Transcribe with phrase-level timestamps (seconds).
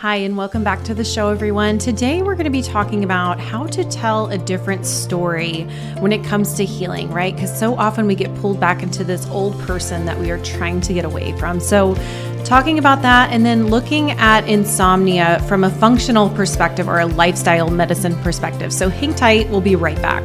[0.00, 1.78] Hi, and welcome back to the show, everyone.
[1.78, 5.64] Today, we're going to be talking about how to tell a different story
[5.98, 7.34] when it comes to healing, right?
[7.34, 10.80] Because so often we get pulled back into this old person that we are trying
[10.82, 11.58] to get away from.
[11.58, 11.96] So,
[12.44, 17.68] talking about that and then looking at insomnia from a functional perspective or a lifestyle
[17.68, 18.72] medicine perspective.
[18.72, 20.22] So, hang tight, we'll be right back.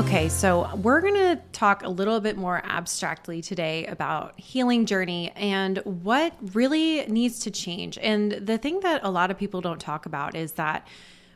[0.00, 5.30] Okay, so we're going to talk a little bit more abstractly today about healing journey
[5.36, 7.98] and what really needs to change.
[7.98, 10.88] And the thing that a lot of people don't talk about is that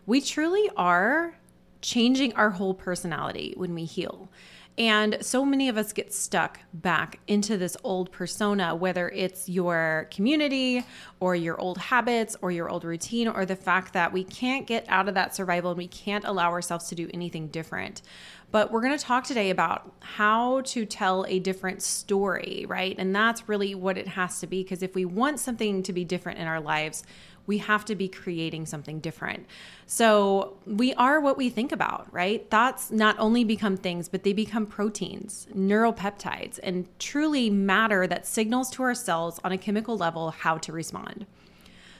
[0.06, 1.36] we truly are
[1.82, 4.30] changing our whole personality when we heal.
[4.76, 10.08] And so many of us get stuck back into this old persona, whether it's your
[10.10, 10.84] community
[11.20, 14.84] or your old habits or your old routine, or the fact that we can't get
[14.88, 18.02] out of that survival and we can't allow ourselves to do anything different.
[18.54, 22.94] But we're going to talk today about how to tell a different story, right?
[22.96, 24.62] And that's really what it has to be.
[24.62, 27.02] Because if we want something to be different in our lives,
[27.48, 29.46] we have to be creating something different.
[29.86, 32.48] So we are what we think about, right?
[32.48, 38.70] Thoughts not only become things, but they become proteins, neuropeptides, and truly matter that signals
[38.70, 41.26] to our cells on a chemical level how to respond.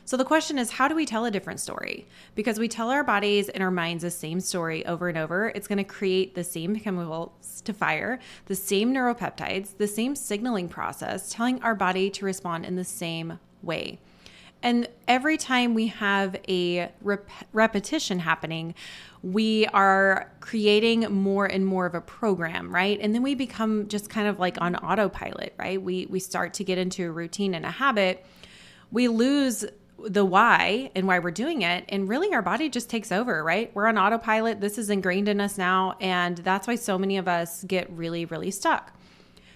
[0.07, 2.07] So the question is, how do we tell a different story?
[2.35, 5.67] Because we tell our bodies and our minds the same story over and over, it's
[5.67, 11.33] going to create the same chemicals to fire, the same neuropeptides, the same signaling process,
[11.33, 13.99] telling our body to respond in the same way.
[14.63, 18.75] And every time we have a rep- repetition happening,
[19.23, 22.99] we are creating more and more of a program, right?
[23.01, 25.81] And then we become just kind of like on autopilot, right?
[25.81, 28.25] We we start to get into a routine and a habit.
[28.91, 29.67] We lose
[30.09, 33.71] the why and why we're doing it and really our body just takes over right?
[33.75, 34.61] We're on autopilot.
[34.61, 38.25] This is ingrained in us now and that's why so many of us get really
[38.25, 38.93] really stuck.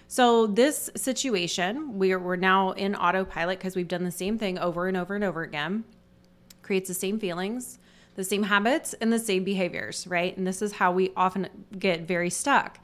[0.07, 4.87] So this situation we're, we're now in autopilot because we've done the same thing over
[4.87, 5.83] and over and over again.
[6.61, 7.79] Creates the same feelings
[8.15, 10.35] the same habits and the same behaviors right?
[10.35, 12.79] And this is how we often get very stuck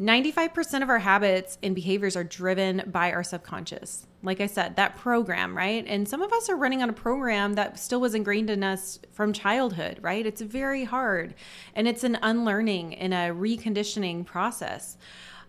[0.00, 4.06] 95% of our habits and behaviors are driven by our subconscious.
[4.22, 5.84] Like I said, that program, right?
[5.88, 9.00] And some of us are running on a program that still was ingrained in us
[9.10, 10.24] from childhood, right?
[10.24, 11.34] It's very hard
[11.74, 14.98] and it's an unlearning and a reconditioning process.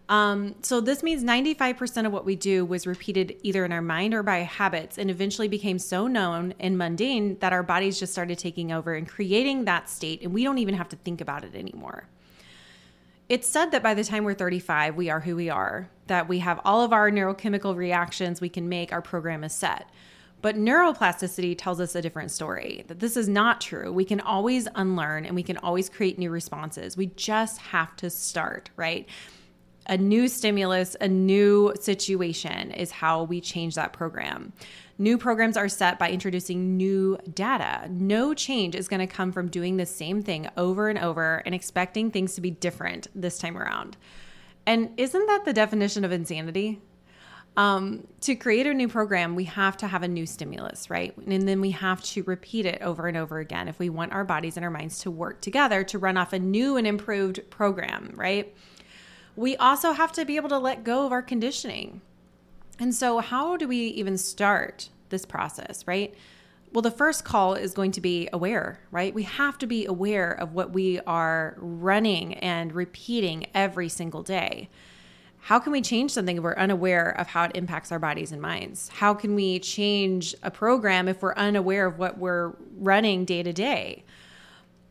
[0.08, 4.16] Um, so this means 95% of what we do was repeated either in our mind
[4.16, 8.40] or by habits and eventually became so known and mundane that our bodies just started
[8.40, 11.54] taking over and creating that state and we don't even have to think about it
[11.54, 12.08] anymore
[13.30, 16.40] it's said that by the time we're 35, we are who we are, that we
[16.40, 19.88] have all of our neurochemical reactions we can make, our program is set.
[20.42, 23.92] But neuroplasticity tells us a different story that this is not true.
[23.92, 26.98] We can always unlearn and we can always create new responses.
[26.98, 29.08] We just have to start, right?
[29.90, 34.54] A new stimulus, a new situation is how we change that program.
[35.00, 37.88] New programs are set by introducing new data.
[37.90, 41.56] No change is going to come from doing the same thing over and over and
[41.56, 43.98] expecting things to be different this time around.
[44.68, 46.80] And isn't that the definition of insanity?
[47.58, 51.18] Um, to create a new program, we have to have a new stimulus, right?
[51.18, 54.24] And then we have to repeat it over and over again if we want our
[54.24, 58.14] bodies and our minds to work together to run off a new and improved program,
[58.16, 58.56] right?
[59.36, 62.02] We also have to be able to let go of our conditioning.
[62.80, 66.14] And so, how do we even start this process, right?
[66.72, 69.14] Well, the first call is going to be aware, right?
[69.14, 74.70] We have to be aware of what we are running and repeating every single day.
[75.42, 78.42] How can we change something if we're unaware of how it impacts our bodies and
[78.42, 78.90] minds?
[78.90, 83.54] How can we change a program if we're unaware of what we're running day to
[83.54, 84.04] day?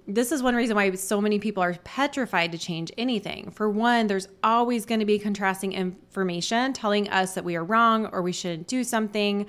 [0.09, 3.51] This is one reason why so many people are petrified to change anything.
[3.51, 8.07] For one, there's always going to be contrasting information telling us that we are wrong
[8.07, 9.47] or we shouldn't do something,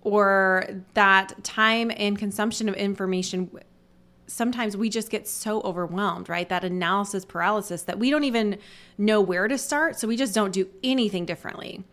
[0.00, 0.64] or
[0.94, 3.50] that time and consumption of information.
[4.26, 6.48] Sometimes we just get so overwhelmed, right?
[6.48, 8.58] That analysis paralysis that we don't even
[8.96, 9.98] know where to start.
[9.98, 11.84] So we just don't do anything differently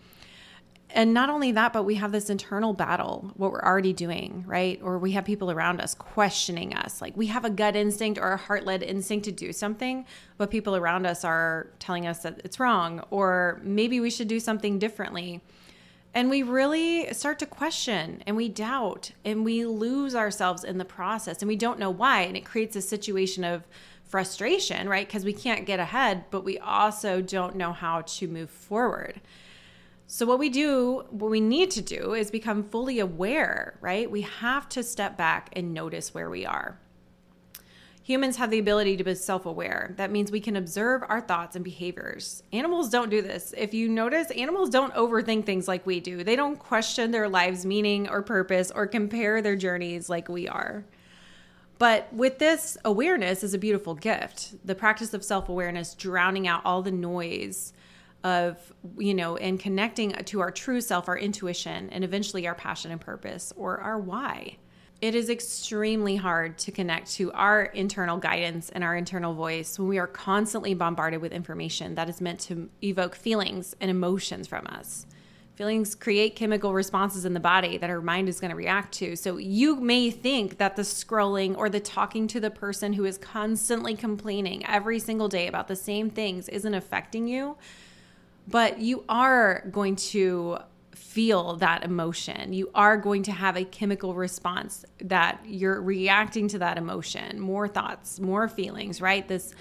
[0.95, 4.79] and not only that, but we have this internal battle, what we're already doing, right?
[4.81, 7.01] Or we have people around us questioning us.
[7.01, 10.05] Like we have a gut instinct or a heart led instinct to do something,
[10.37, 14.39] but people around us are telling us that it's wrong, or maybe we should do
[14.39, 15.41] something differently.
[16.13, 20.85] And we really start to question and we doubt and we lose ourselves in the
[20.85, 22.21] process and we don't know why.
[22.21, 23.67] And it creates a situation of
[24.05, 25.05] frustration, right?
[25.05, 29.19] Because we can't get ahead, but we also don't know how to move forward.
[30.07, 34.09] So, what we do, what we need to do is become fully aware, right?
[34.09, 36.77] We have to step back and notice where we are.
[38.03, 39.95] Humans have the ability to be self aware.
[39.97, 42.43] That means we can observe our thoughts and behaviors.
[42.53, 43.51] Animals don't do this.
[43.57, 46.23] If you notice, animals don't overthink things like we do.
[46.23, 50.85] They don't question their lives' meaning or purpose or compare their journeys like we are.
[51.79, 54.53] But with this, awareness is a beautiful gift.
[54.63, 57.73] The practice of self awareness, drowning out all the noise
[58.25, 58.57] of,
[58.97, 62.99] you know, and connecting to our true self, our intuition, and eventually our passion and
[62.99, 64.57] purpose or our why.
[64.99, 69.87] It is extremely hard to connect to our internal guidance and our internal voice when
[69.87, 74.65] we are constantly bombarded with information that is meant to evoke feelings and emotions from
[74.67, 75.05] us.
[75.53, 79.15] Feelings create chemical responses in the body that our mind is going to react to.
[79.15, 83.19] So you may think that the scrolling or the talking to the person who is
[83.19, 87.55] constantly complaining every single day about the same things isn't affecting you,
[88.47, 90.59] but you are going to
[90.93, 92.53] feel that emotion.
[92.53, 97.67] You are going to have a chemical response that you're reacting to that emotion, more
[97.67, 99.27] thoughts, more feelings, right?
[99.27, 99.53] This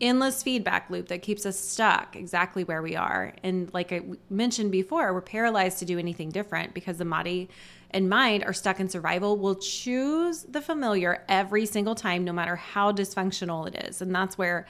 [0.00, 3.34] endless feedback loop that keeps us stuck exactly where we are.
[3.42, 7.48] And like I mentioned before, we're paralyzed to do anything different because the body
[7.90, 9.36] and mind are stuck in survival.
[9.36, 14.00] We'll choose the familiar every single time, no matter how dysfunctional it is.
[14.02, 14.66] And that's where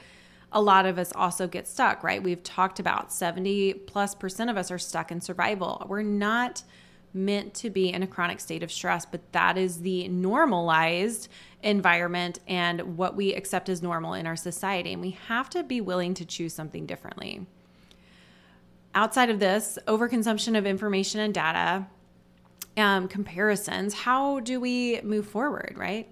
[0.51, 2.21] a lot of us also get stuck, right?
[2.21, 5.85] We've talked about 70 plus percent of us are stuck in survival.
[5.87, 6.63] We're not
[7.13, 11.27] meant to be in a chronic state of stress, but that is the normalized
[11.63, 14.93] environment and what we accept as normal in our society.
[14.93, 17.45] And we have to be willing to choose something differently.
[18.95, 21.87] Outside of this, overconsumption of information and data,
[22.77, 26.11] um, comparisons, how do we move forward, right?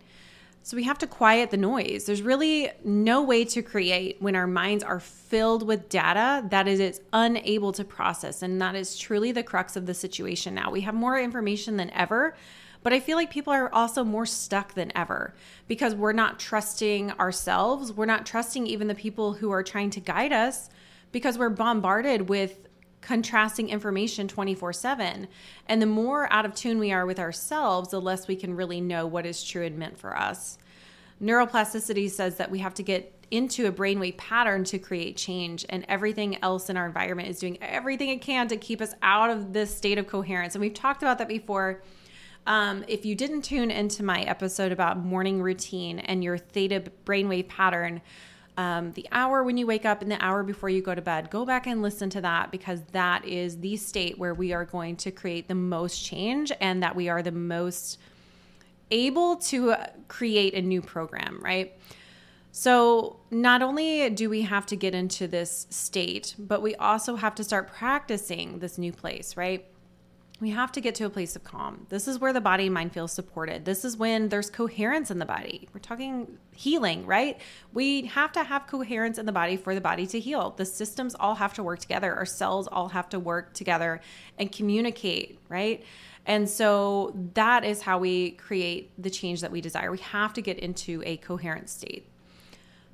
[0.67, 2.03] So we have to quiet the noise.
[2.03, 6.81] There's really no way to create when our minds are filled with data that it
[6.81, 8.41] is unable to process.
[8.41, 10.69] And that is truly the crux of the situation now.
[10.69, 12.35] We have more information than ever.
[12.83, 15.33] But I feel like people are also more stuck than ever
[15.69, 17.93] because we're not trusting ourselves.
[17.93, 20.69] We're not trusting even the people who are trying to guide us
[21.13, 22.66] because we're bombarded with
[23.07, 25.30] contrasting information 24 7.
[25.68, 28.81] And the more out of tune we are with ourselves, the less we can really
[28.81, 30.57] know what is true and meant for us.
[31.24, 35.86] Neuroplasticity says that we have to get into a brainwave pattern to create change, and
[35.88, 39.53] everything else in our environment is doing everything it can to keep us out of
[39.53, 40.53] this state of coherence.
[40.53, 41.81] And we've talked about that before.
[42.45, 47.48] Um, if you didn't tune into my episode about morning routine and your theta brainwave
[47.48, 48.01] pattern,
[48.57, 51.30] um, the hour when you wake up and the hour before you go to bed.
[51.30, 54.95] Go back and listen to that because that is the state where we are going
[54.98, 58.00] to create the most change and that we are the most
[58.89, 59.75] able to
[60.07, 61.77] create a new program, right?
[62.51, 67.36] So, not only do we have to get into this state, but we also have
[67.36, 69.65] to start practicing this new place, right?
[70.39, 71.88] We have to get to a place of calm.
[71.89, 73.66] This is where the body and mind feels supported.
[73.66, 75.68] This is when there's coherence in the body.
[75.74, 77.39] We're talking healing, right?
[77.74, 80.51] We have to have coherence in the body for the body to heal.
[80.51, 82.13] The systems all have to work together.
[82.13, 84.00] Our cells all have to work together
[84.38, 85.84] and communicate, right?
[86.28, 89.89] And so that is how we create the change that we desire.
[89.89, 92.06] We have to get into a coherent state.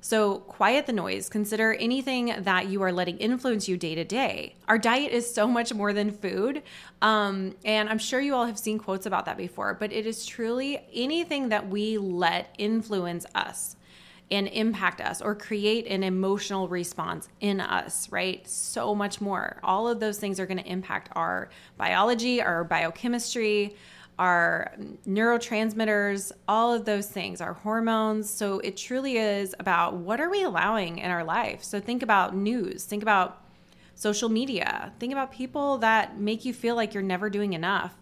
[0.04, 1.30] So, quiet the noise.
[1.30, 4.54] Consider anything that you are letting influence you day to day.
[4.68, 6.62] Our diet is so much more than food.
[7.00, 10.26] Um, and I'm sure you all have seen quotes about that before, but it is
[10.26, 13.76] truly anything that we let influence us
[14.30, 18.46] and impact us or create an emotional response in us, right?
[18.46, 19.58] So much more.
[19.64, 21.48] All of those things are going to impact our
[21.78, 23.74] biology, our biochemistry,
[24.18, 24.72] our
[25.06, 28.30] neurotransmitters, all of those things, our hormones.
[28.30, 31.64] So it truly is about what are we allowing in our life.
[31.64, 33.42] So think about news, think about
[33.94, 37.96] social media, think about people that make you feel like you're never doing enough.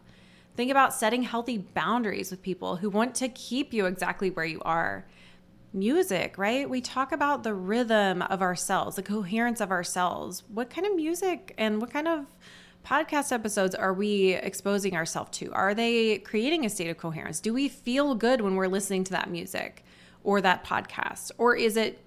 [0.55, 4.61] Think about setting healthy boundaries with people who want to keep you exactly where you
[4.63, 5.07] are.
[5.73, 6.69] Music, right?
[6.69, 10.43] We talk about the rhythm of ourselves, the coherence of ourselves.
[10.53, 12.27] What kind of music and what kind of
[12.85, 15.53] podcast episodes are we exposing ourselves to?
[15.53, 17.41] Are they creating a state of coherence?
[17.41, 19.85] Do we feel good when we're listening to that music
[20.25, 21.31] or that podcast?
[21.39, 21.99] Or is it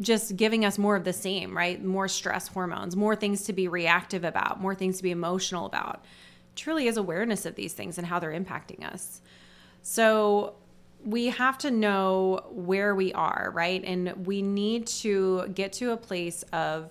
[0.00, 1.82] just giving us more of the same, right?
[1.82, 6.04] More stress hormones, more things to be reactive about, more things to be emotional about.
[6.56, 9.20] Truly is awareness of these things and how they're impacting us.
[9.82, 10.54] So
[11.04, 13.82] we have to know where we are, right?
[13.84, 16.90] And we need to get to a place of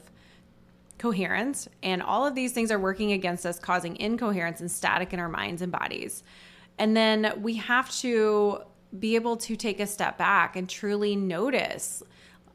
[1.02, 5.20] coherence, and all of these things are working against us, causing incoherence and static in
[5.20, 6.24] our minds and bodies.
[6.78, 8.62] And then we have to
[9.00, 12.04] be able to take a step back and truly notice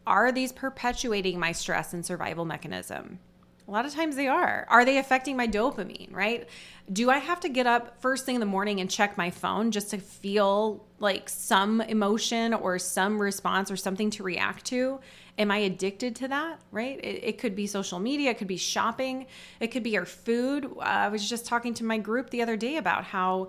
[0.06, 3.18] are these perpetuating my stress and survival mechanism?
[3.68, 4.64] A lot of times they are.
[4.68, 6.48] Are they affecting my dopamine, right?
[6.92, 9.72] Do I have to get up first thing in the morning and check my phone
[9.72, 15.00] just to feel like some emotion or some response or something to react to?
[15.36, 16.98] Am I addicted to that, right?
[17.02, 19.26] It, it could be social media, it could be shopping,
[19.58, 20.66] it could be our food.
[20.66, 23.48] Uh, I was just talking to my group the other day about how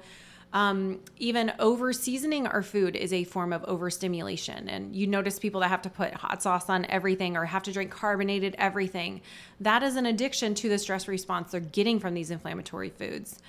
[0.54, 4.70] um, even over seasoning our food is a form of overstimulation.
[4.70, 7.74] And you notice people that have to put hot sauce on everything or have to
[7.74, 9.22] drink carbonated everything.
[9.60, 13.40] That is an addiction to the stress response they're getting from these inflammatory foods.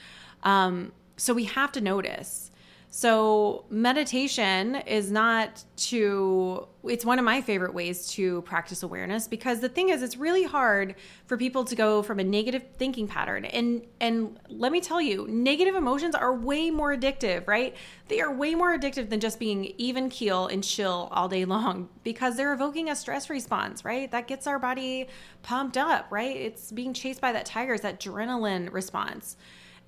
[0.42, 2.47] Um, so we have to notice.
[2.90, 9.60] So, meditation is not to, it's one of my favorite ways to practice awareness because
[9.60, 10.94] the thing is, it's really hard
[11.26, 13.44] for people to go from a negative thinking pattern.
[13.44, 17.76] And, and let me tell you, negative emotions are way more addictive, right?
[18.08, 21.90] They are way more addictive than just being even keel and chill all day long
[22.04, 24.10] because they're evoking a stress response, right?
[24.10, 25.08] That gets our body
[25.42, 26.34] pumped up, right?
[26.34, 29.36] It's being chased by that tiger, it's that adrenaline response.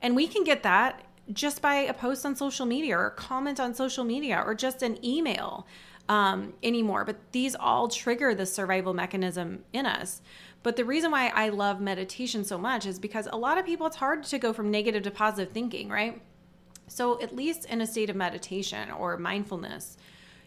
[0.02, 3.60] And we can get that just by a post on social media or a comment
[3.60, 5.66] on social media or just an email
[6.08, 7.04] um, anymore.
[7.04, 10.22] But these all trigger the survival mechanism in us.
[10.62, 13.87] But the reason why I love meditation so much is because a lot of people,
[13.87, 16.20] it's hard to go from negative to positive thinking, right?
[16.87, 19.96] So, at least in a state of meditation or mindfulness,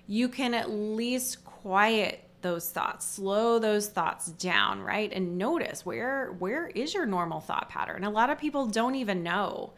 [0.05, 6.35] you can at least quiet those thoughts slow those thoughts down right and notice where
[6.39, 9.71] where is your normal thought pattern a lot of people don't even know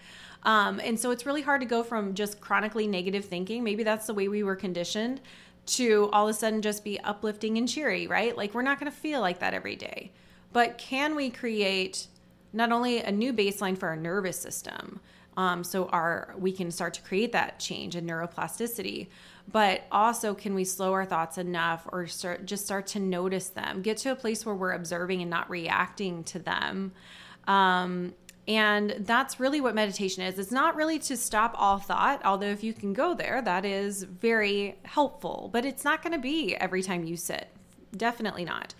[0.45, 3.63] um, and so it's really hard to go from just chronically negative thinking.
[3.63, 5.19] Maybe that's the way we were conditioned
[5.65, 8.37] to all of a sudden just be uplifting and cheery, right?
[8.37, 10.11] Like we're not going to feel like that every day.
[10.53, 12.07] But can we create
[12.53, 14.99] not only a new baseline for our nervous system,
[15.35, 19.07] um, so our we can start to create that change in neuroplasticity,
[19.51, 23.81] but also can we slow our thoughts enough or start just start to notice them,
[23.81, 26.93] get to a place where we're observing and not reacting to them.
[27.47, 28.13] Um,
[28.47, 30.37] and that's really what meditation is.
[30.37, 34.03] It's not really to stop all thought, although if you can go there, that is
[34.03, 37.49] very helpful, but it's not going to be every time you sit.
[37.95, 38.75] Definitely not.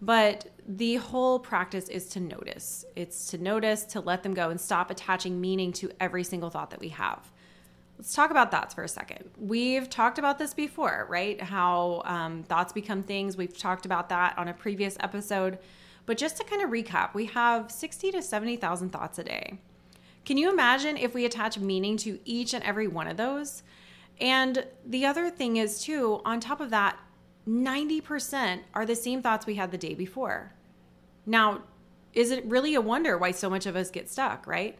[0.00, 2.84] But the whole practice is to notice.
[2.96, 6.70] It's to notice, to let them go, and stop attaching meaning to every single thought
[6.70, 7.30] that we have.
[7.98, 9.30] Let's talk about thoughts for a second.
[9.38, 11.40] We've talked about this before, right?
[11.40, 13.36] How um, thoughts become things.
[13.36, 15.58] We've talked about that on a previous episode.
[16.06, 19.58] But just to kind of recap, we have 60 to 70,000 thoughts a day.
[20.24, 23.62] Can you imagine if we attach meaning to each and every one of those?
[24.20, 26.98] And the other thing is, too, on top of that,
[27.48, 30.52] 90% are the same thoughts we had the day before.
[31.26, 31.62] Now,
[32.12, 34.78] is it really a wonder why so much of us get stuck, right?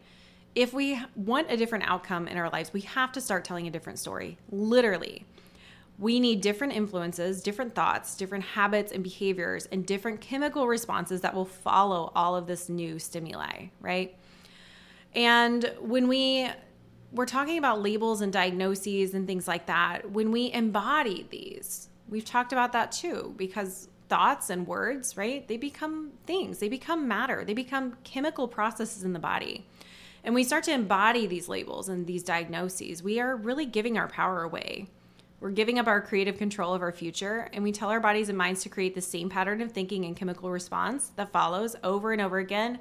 [0.55, 3.71] If we want a different outcome in our lives, we have to start telling a
[3.71, 5.25] different story, literally
[5.97, 11.33] we need different influences, different thoughts, different habits and behaviors, and different chemical responses that
[11.33, 14.17] will follow all of this new stimuli, right?
[15.13, 16.49] And when we
[17.11, 22.25] we're talking about labels and diagnoses and things like that, when we embody these, we've
[22.25, 25.47] talked about that too, because thoughts and words, right?
[25.47, 29.65] They become things, they become matter, they become chemical processes in the body.
[30.25, 34.07] And we start to embody these labels and these diagnoses, we are really giving our
[34.07, 34.87] power away.
[35.45, 38.37] We're giving up our creative control of our future, and we tell our bodies and
[38.37, 42.19] minds to create the same pattern of thinking and chemical response that follows over and
[42.19, 42.79] over again,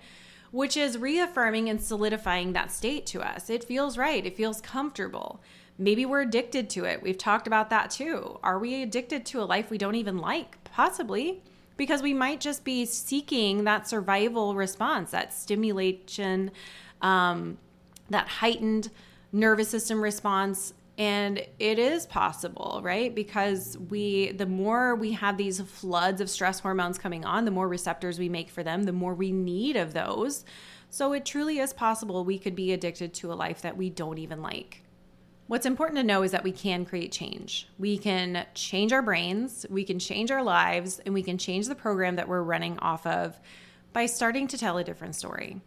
[0.50, 3.50] which is reaffirming and solidifying that state to us.
[3.50, 5.42] It feels right, it feels comfortable.
[5.76, 7.02] Maybe we're addicted to it.
[7.02, 8.38] We've talked about that too.
[8.42, 10.64] Are we addicted to a life we don't even like?
[10.64, 11.42] Possibly,
[11.76, 16.50] because we might just be seeking that survival response, that stimulation,
[17.02, 17.58] um,
[18.08, 18.90] that heightened
[19.32, 25.60] nervous system response and it is possible right because we the more we have these
[25.60, 29.14] floods of stress hormones coming on the more receptors we make for them the more
[29.14, 30.44] we need of those
[30.90, 34.18] so it truly is possible we could be addicted to a life that we don't
[34.18, 34.84] even like
[35.46, 37.68] What's important to know is that we can create change.
[37.78, 41.74] We can change our brains, we can change our lives, and we can change the
[41.74, 43.38] program that we're running off of
[43.92, 45.60] by starting to tell a different story.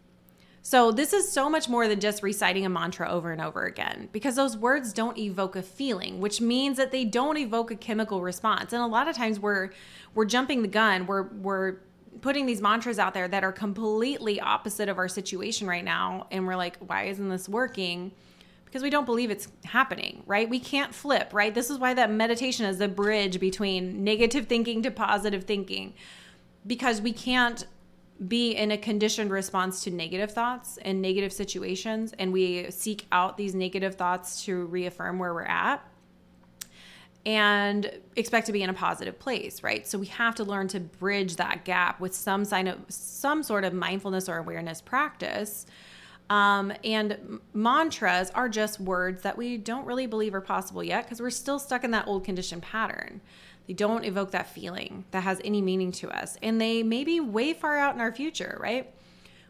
[0.62, 4.08] So, this is so much more than just reciting a mantra over and over again
[4.12, 8.20] because those words don't evoke a feeling, which means that they don't evoke a chemical
[8.20, 8.72] response.
[8.72, 9.70] And a lot of times we're
[10.14, 11.06] we're jumping the gun.
[11.06, 11.76] We're we're
[12.20, 16.46] putting these mantras out there that are completely opposite of our situation right now and
[16.46, 18.12] we're like, why isn't this working?
[18.64, 20.48] Because we don't believe it's happening, right?
[20.48, 21.54] We can't flip, right?
[21.54, 25.94] This is why that meditation is the bridge between negative thinking to positive thinking
[26.66, 27.66] because we can't
[28.26, 33.36] be in a conditioned response to negative thoughts and negative situations and we seek out
[33.36, 35.84] these negative thoughts to reaffirm where we're at
[37.28, 39.86] and expect to be in a positive place, right?
[39.86, 43.64] So we have to learn to bridge that gap with some sign of some sort
[43.64, 45.66] of mindfulness or awareness practice.
[46.30, 51.20] Um, and mantras are just words that we don't really believe are possible yet because
[51.20, 53.20] we're still stuck in that old conditioned pattern.
[53.68, 56.38] They don't evoke that feeling that has any meaning to us.
[56.42, 58.90] And they may be way far out in our future, right?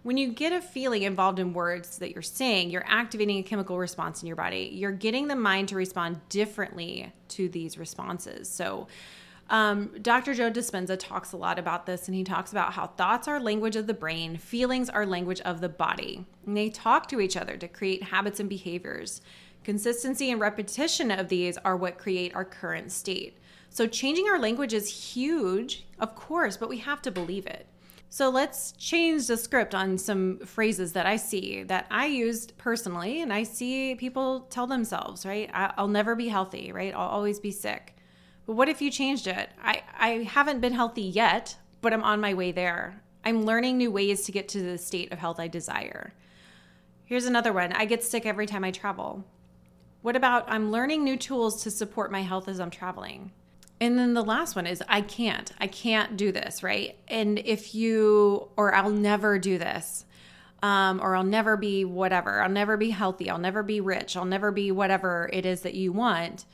[0.03, 3.79] When you get a feeling involved in words that you're saying, you're activating a chemical
[3.79, 4.71] response in your body.
[4.73, 8.49] You're getting the mind to respond differently to these responses.
[8.51, 8.89] So,
[9.51, 10.35] um, Dr.
[10.35, 13.77] Joe Dispenza talks a lot about this, and he talks about how thoughts are language
[13.77, 16.27] of the brain, feelings are language of the body.
[16.45, 19.23] And they talk to each other to create habits and behaviors.
[19.65, 23.39] Consistency and repetition of these are what create our current state.
[23.71, 27.67] So, changing our language is huge, of course, but we have to believe it.
[28.09, 33.21] So, let's change the script on some phrases that I see that I used personally,
[33.21, 35.51] and I see people tell themselves, right?
[35.53, 36.95] I'll never be healthy, right?
[36.95, 37.95] I'll always be sick.
[38.47, 39.51] But what if you changed it?
[39.63, 43.03] I, I haven't been healthy yet, but I'm on my way there.
[43.25, 46.15] I'm learning new ways to get to the state of health I desire.
[47.05, 49.25] Here's another one I get sick every time I travel.
[50.01, 53.33] What about I'm learning new tools to support my health as I'm traveling?
[53.81, 55.53] And then the last one is I can't.
[55.59, 56.99] I can't do this, right?
[57.07, 60.05] And if you, or I'll never do this,
[60.63, 64.25] um, or I'll never be whatever, I'll never be healthy, I'll never be rich, I'll
[64.25, 66.45] never be whatever it is that you want.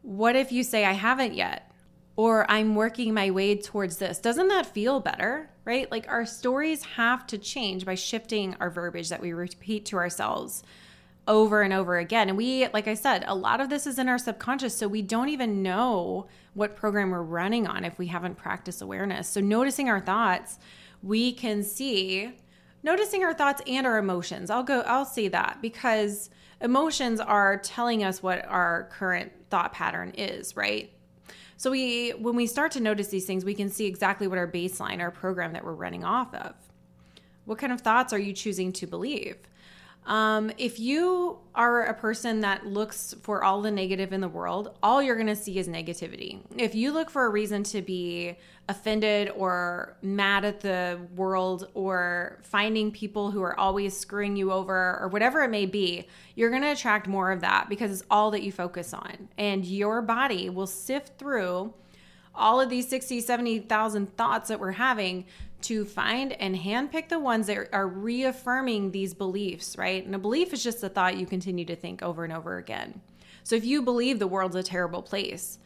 [0.00, 1.70] What if you say, I haven't yet?
[2.14, 4.18] Or I'm working my way towards this.
[4.18, 5.90] Doesn't that feel better, right?
[5.90, 10.62] Like our stories have to change by shifting our verbiage that we repeat to ourselves
[11.28, 12.28] over and over again.
[12.28, 14.76] And we, like I said, a lot of this is in our subconscious.
[14.76, 19.28] So we don't even know what program we're running on if we haven't practiced awareness.
[19.28, 20.58] So noticing our thoughts,
[21.02, 22.32] we can see
[22.82, 24.48] noticing our thoughts and our emotions.
[24.48, 26.30] I'll go, I'll see that because
[26.60, 30.92] emotions are telling us what our current thought pattern is, right?
[31.58, 34.46] So we when we start to notice these things, we can see exactly what our
[34.46, 36.54] baseline, our program that we're running off of.
[37.44, 39.36] What kind of thoughts are you choosing to believe?
[40.06, 44.76] Um, if you are a person that looks for all the negative in the world,
[44.80, 46.38] all you're going to see is negativity.
[46.56, 48.36] If you look for a reason to be
[48.68, 54.98] offended or mad at the world or finding people who are always screwing you over
[55.00, 58.30] or whatever it may be, you're going to attract more of that because it's all
[58.30, 59.28] that you focus on.
[59.36, 61.74] And your body will sift through
[62.36, 65.24] all of these 60, 70,000 thoughts that we're having
[65.62, 70.04] to find and handpick the ones that are reaffirming these beliefs, right?
[70.04, 73.00] And a belief is just a thought you continue to think over and over again.
[73.42, 75.58] So if you believe the world's a terrible place,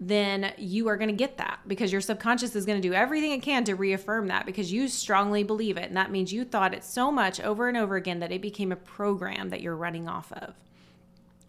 [0.00, 3.32] then you are going to get that because your subconscious is going to do everything
[3.32, 5.86] it can to reaffirm that because you strongly believe it.
[5.88, 8.70] And that means you thought it so much over and over again that it became
[8.70, 10.54] a program that you're running off of.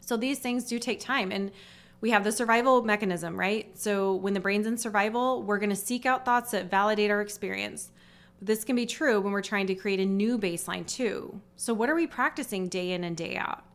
[0.01, 1.32] So these things do take time.
[1.32, 1.51] And
[2.01, 3.77] we have the survival mechanism, right?
[3.77, 7.21] So when the brain's in survival, we're going to seek out thoughts that validate our
[7.21, 7.91] experience.
[8.41, 11.41] This can be true when we're trying to create a new baseline too.
[11.57, 13.65] So what are we practicing day in and day out?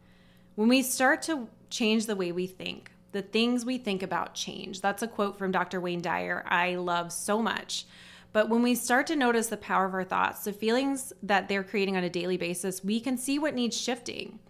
[0.55, 4.81] When we start to change the way we think, the things we think about change.
[4.81, 5.81] That's a quote from Dr.
[5.81, 7.87] Wayne Dyer I love so much.
[8.33, 11.63] But when we start to notice the power of our thoughts, the feelings that they're
[11.63, 14.41] creating on a daily basis, we can see what needs shifting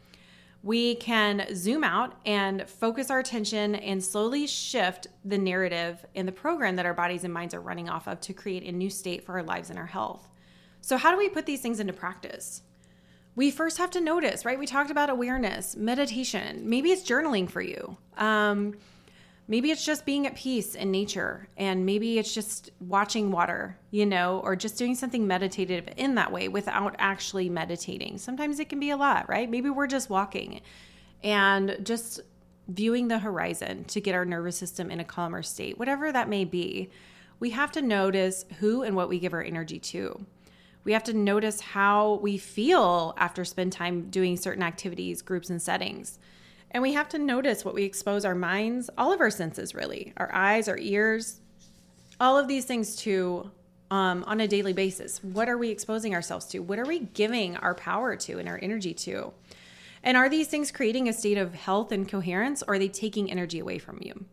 [0.64, 6.32] we can zoom out and focus our attention and slowly shift the narrative and the
[6.32, 9.22] program that our bodies and minds are running off of to create a new state
[9.22, 10.26] for our lives and our health.
[10.80, 12.62] So, how do we put these things into practice?
[13.36, 14.58] We first have to notice, right?
[14.58, 16.68] We talked about awareness, meditation.
[16.68, 17.98] Maybe it's journaling for you.
[18.16, 18.78] Um,
[19.46, 24.06] maybe it's just being at peace in nature and maybe it's just watching water you
[24.06, 28.18] know or just doing something meditative in that way without actually meditating.
[28.18, 29.50] Sometimes it can be a lot right?
[29.50, 30.60] Maybe we're just walking
[31.22, 32.20] and just
[32.68, 36.44] viewing the horizon to get our nervous system in a calmer state whatever that may
[36.44, 36.90] be.
[37.40, 40.24] We have to notice who and what we give our energy to.
[40.84, 45.60] We have to notice how we feel after spend time doing certain activities groups and
[45.60, 46.18] settings
[46.74, 50.12] and we have to notice what we expose our minds, all of our senses, really,
[50.16, 51.40] our eyes, our ears,
[52.20, 53.48] all of these things to
[53.92, 55.22] um, on a daily basis.
[55.22, 56.58] What are we exposing ourselves to?
[56.58, 59.32] What are we giving our power to and our energy to?
[60.02, 63.30] And are these things creating a state of health and coherence, or are they taking
[63.30, 64.24] energy away from you?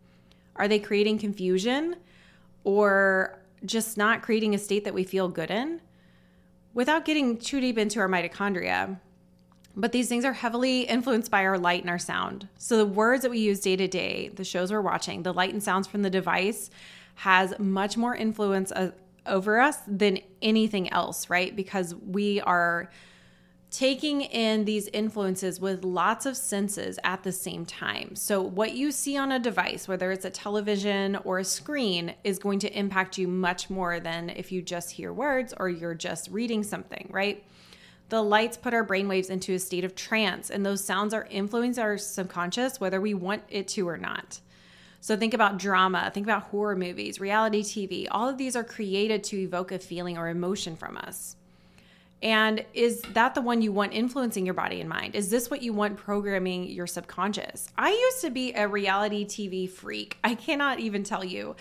[0.55, 1.95] Are they creating confusion
[2.63, 5.79] or just not creating a state that we feel good in?
[6.73, 8.99] Without getting too deep into our mitochondria,
[9.75, 12.47] but these things are heavily influenced by our light and our sound.
[12.57, 15.53] So the words that we use day to day, the shows we're watching, the light
[15.53, 16.69] and sounds from the device
[17.15, 18.91] has much more influence uh,
[19.25, 21.55] over us than anything else, right?
[21.55, 22.89] Because we are
[23.69, 28.15] taking in these influences with lots of senses at the same time.
[28.15, 32.37] So, what you see on a device, whether it's a television or a screen, is
[32.37, 36.29] going to impact you much more than if you just hear words or you're just
[36.29, 37.45] reading something, right?
[38.11, 41.81] The lights put our brainwaves into a state of trance, and those sounds are influencing
[41.81, 44.41] our subconscious whether we want it to or not.
[44.99, 48.07] So think about drama, think about horror movies, reality TV.
[48.11, 51.37] All of these are created to evoke a feeling or emotion from us.
[52.21, 55.15] And is that the one you want influencing your body and mind?
[55.15, 57.69] Is this what you want programming your subconscious?
[57.77, 60.17] I used to be a reality TV freak.
[60.25, 61.55] I cannot even tell you.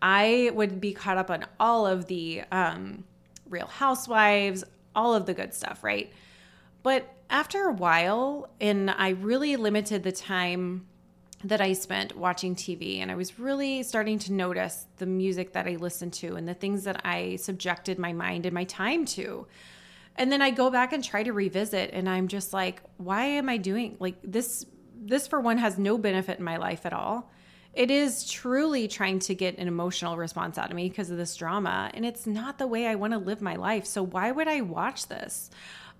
[0.00, 3.02] I would be caught up on all of the um,
[3.48, 4.64] Real Housewives,
[4.96, 6.12] all of the good stuff, right?
[6.82, 10.86] But after a while, and I really limited the time
[11.44, 15.66] that I spent watching TV, and I was really starting to notice the music that
[15.66, 19.46] I listened to and the things that I subjected my mind and my time to.
[20.16, 23.48] And then I go back and try to revisit, and I'm just like, why am
[23.48, 24.64] I doing like this?
[24.98, 27.30] This, for one, has no benefit in my life at all.
[27.76, 31.36] It is truly trying to get an emotional response out of me because of this
[31.36, 33.84] drama, and it's not the way I want to live my life.
[33.84, 35.50] So, why would I watch this?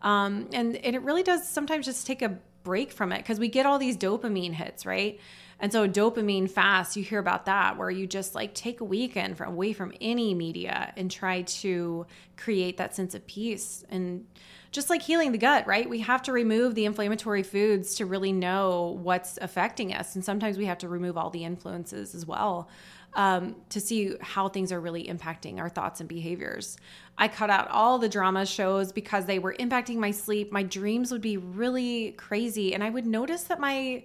[0.01, 3.49] Um, and, and it really does sometimes just take a break from it because we
[3.49, 5.21] get all these dopamine hits, right?
[5.59, 9.39] And so dopamine fast, you hear about that where you just like take a weekend
[9.39, 14.27] from away from any media and try to create that sense of peace and
[14.71, 15.89] just like healing the gut, right?
[15.89, 20.15] We have to remove the inflammatory foods to really know what's affecting us.
[20.15, 22.69] And sometimes we have to remove all the influences as well
[23.15, 26.77] um, to see how things are really impacting our thoughts and behaviors.
[27.17, 30.53] I cut out all the drama shows because they were impacting my sleep.
[30.53, 32.75] My dreams would be really crazy.
[32.75, 34.05] And I would notice that my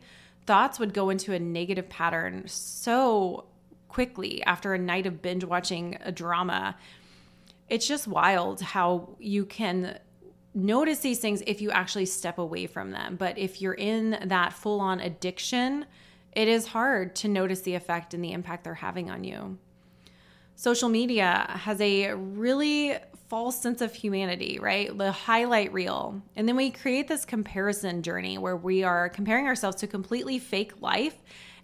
[0.52, 3.46] thoughts would go into a negative pattern so
[3.88, 6.76] quickly after a night of binge watching a drama.
[7.70, 9.98] It's just wild how you can
[10.54, 13.16] notice these things if you actually step away from them.
[13.16, 15.86] But if you're in that full on addiction,
[16.34, 19.58] it is hard to notice the effect and the impact they're having on you.
[20.56, 22.98] Social media has a really
[23.32, 24.96] false sense of humanity, right?
[24.98, 26.22] The highlight reel.
[26.36, 30.82] And then we create this comparison journey where we are comparing ourselves to completely fake
[30.82, 31.16] life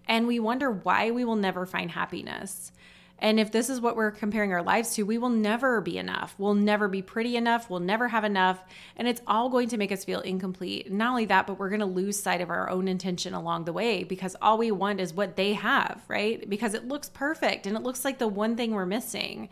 [0.08, 2.72] and we wonder why we will never find happiness.
[3.20, 6.36] And if this is what we're comparing our lives to, we will never be enough.
[6.38, 7.70] We'll never be pretty enough.
[7.70, 8.64] We'll never have enough.
[8.96, 10.90] And it's all going to make us feel incomplete.
[10.90, 13.74] Not only that, but we're going to lose sight of our own intention along the
[13.74, 16.50] way because all we want is what they have, right?
[16.50, 19.50] Because it looks perfect and it looks like the one thing we're missing.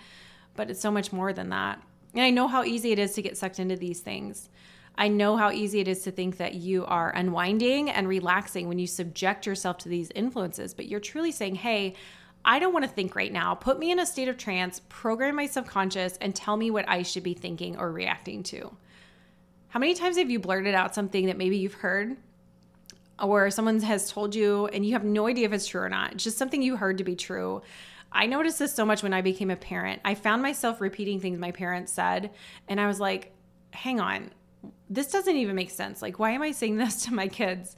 [0.56, 1.82] But it's so much more than that.
[2.16, 4.50] And I know how easy it is to get sucked into these things.
[4.98, 8.80] I know how easy it is to think that you are unwinding and relaxing when
[8.80, 11.96] you subject yourself to these influences, but you're truly saying, hey,
[12.46, 13.56] I don't want to think right now.
[13.56, 17.02] Put me in a state of trance, program my subconscious, and tell me what I
[17.02, 18.74] should be thinking or reacting to.
[19.68, 22.16] How many times have you blurted out something that maybe you've heard
[23.22, 26.16] or someone has told you and you have no idea if it's true or not?
[26.16, 27.62] Just something you heard to be true.
[28.16, 30.02] I noticed this so much when I became a parent.
[30.06, 32.32] I found myself repeating things my parents said,
[32.68, 33.34] and I was like,
[33.72, 34.32] hang on,
[34.90, 36.02] this doesn't even make sense.
[36.02, 37.76] Like, why am I saying this to my kids?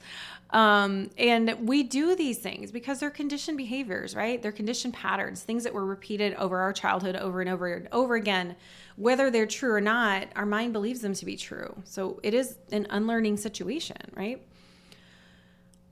[0.50, 4.40] Um, and we do these things because they're conditioned behaviors, right?
[4.40, 8.14] They're conditioned patterns, things that were repeated over our childhood over and over and over
[8.14, 8.56] again.
[8.96, 11.82] Whether they're true or not, our mind believes them to be true.
[11.84, 14.42] So it is an unlearning situation, right?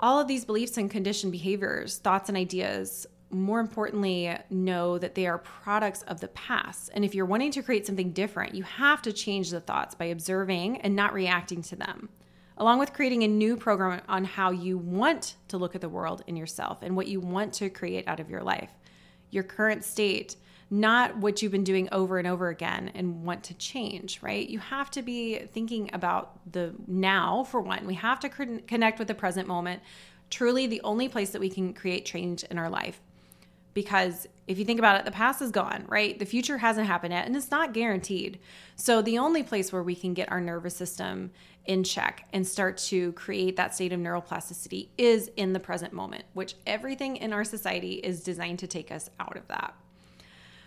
[0.01, 5.27] All of these beliefs and conditioned behaviors, thoughts, and ideas more importantly, know that they
[5.27, 6.91] are products of the past.
[6.95, 10.07] And if you're wanting to create something different, you have to change the thoughts by
[10.07, 12.09] observing and not reacting to them,
[12.57, 16.23] along with creating a new program on how you want to look at the world
[16.29, 18.71] and yourself and what you want to create out of your life.
[19.31, 20.37] Your current state,
[20.71, 24.49] not what you've been doing over and over again and want to change, right?
[24.49, 27.87] You have to be thinking about the now, for one.
[27.87, 29.83] We have to connect with the present moment
[30.31, 33.01] truly the only place that we can create change in our life
[33.77, 36.19] because if you think about it, the past is gone, right?
[36.19, 38.39] The future hasn't happened yet and it's not guaranteed.
[38.75, 41.31] So, the only place where we can get our nervous system
[41.67, 46.25] in check and start to create that state of neuroplasticity is in the present moment,
[46.33, 49.75] which everything in our society is designed to take us out of that.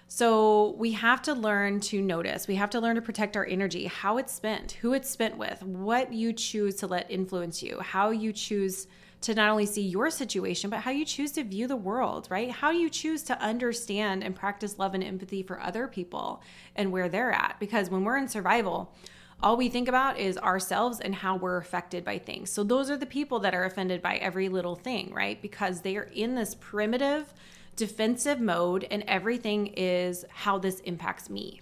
[0.07, 3.87] So, we have to learn to notice, we have to learn to protect our energy,
[3.87, 8.11] how it's spent, who it's spent with, what you choose to let influence you, how
[8.11, 8.85] you choose
[9.21, 12.51] to not only see your situation, but how you choose to view the world, right?
[12.51, 16.41] How you choose to understand and practice love and empathy for other people
[16.75, 17.57] and where they're at.
[17.59, 18.95] Because when we're in survival,
[19.41, 22.49] all we think about is ourselves and how we're affected by things.
[22.49, 25.41] So those are the people that are offended by every little thing, right?
[25.41, 27.33] Because they are in this primitive
[27.75, 31.61] defensive mode and everything is how this impacts me.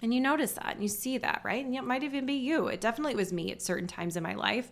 [0.00, 1.64] And you notice that and you see that, right?
[1.64, 2.68] And it might even be you.
[2.68, 4.70] It definitely was me at certain times in my life.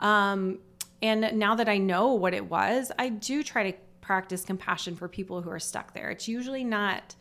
[0.00, 0.58] Um,
[1.02, 5.08] and now that I know what it was, I do try to practice compassion for
[5.08, 6.10] people who are stuck there.
[6.10, 7.14] It's usually not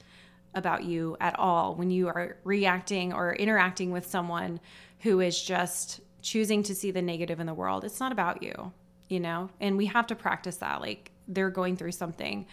[0.56, 4.60] about you at all when you are reacting or interacting with someone
[5.00, 7.84] who is just choosing to see the negative in the world.
[7.84, 8.72] It's not about you,
[9.10, 9.50] you know?
[9.60, 10.82] And we have to practice that.
[10.82, 12.48] Like they're going through something.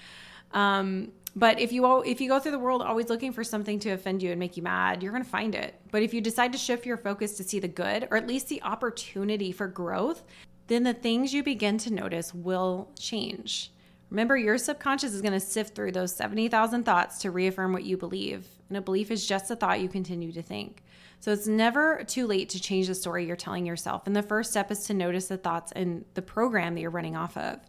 [0.53, 3.91] Um, but if you if you go through the world always looking for something to
[3.91, 5.75] offend you and make you mad, you're going to find it.
[5.91, 8.49] But if you decide to shift your focus to see the good or at least
[8.49, 10.23] the opportunity for growth,
[10.67, 13.71] then the things you begin to notice will change.
[14.11, 17.97] Remember, your subconscious is going to sift through those 70,000 thoughts to reaffirm what you
[17.97, 18.47] believe.
[18.69, 20.83] And a belief is just a thought you continue to think.
[21.21, 24.07] So it's never too late to change the story you're telling yourself.
[24.07, 27.17] And the first step is to notice the thoughts and the program that you're running
[27.17, 27.61] off of.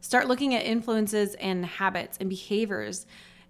[0.00, 3.06] Start looking at influences and habits and behaviors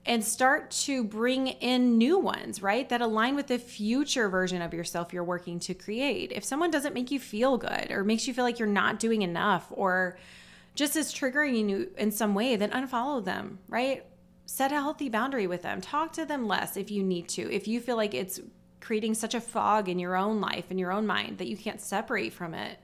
[0.07, 2.89] and start to bring in new ones, right?
[2.89, 6.31] That align with the future version of yourself you're working to create.
[6.33, 9.23] If someone doesn't make you feel good or makes you feel like you're not doing
[9.23, 10.19] enough or
[10.75, 14.05] just is triggering you in some way, then unfollow them, right?
[14.45, 15.81] Set a healthy boundary with them.
[15.81, 17.51] Talk to them less if you need to.
[17.51, 18.41] If you feel like it's
[18.81, 21.81] creating such a fog in your own life, in your own mind, that you can't
[21.81, 22.79] separate from it,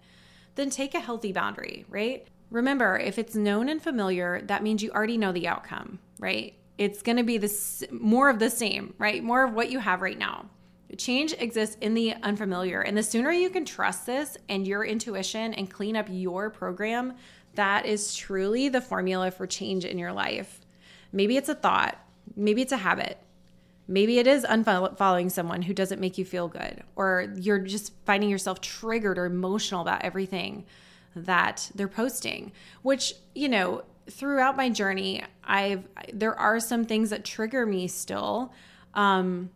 [0.55, 2.27] then take a healthy boundary, right?
[2.51, 6.55] Remember, if it's known and familiar, that means you already know the outcome, right?
[6.81, 9.23] It's going to be this more of the same, right?
[9.23, 10.47] More of what you have right now.
[10.97, 12.81] Change exists in the unfamiliar.
[12.81, 17.17] And the sooner you can trust this and your intuition and clean up your program,
[17.55, 20.61] that is truly the formula for change in your life.
[21.13, 21.99] Maybe it's a thought,
[22.35, 23.19] maybe it's a habit.
[23.87, 28.31] Maybe it is unfollowing someone who doesn't make you feel good, or you're just finding
[28.31, 30.65] yourself triggered or emotional about everything
[31.15, 37.25] that they're posting, which, you know, throughout my journey, I've there are some things that
[37.25, 38.53] trigger me still.
[38.95, 39.51] Um,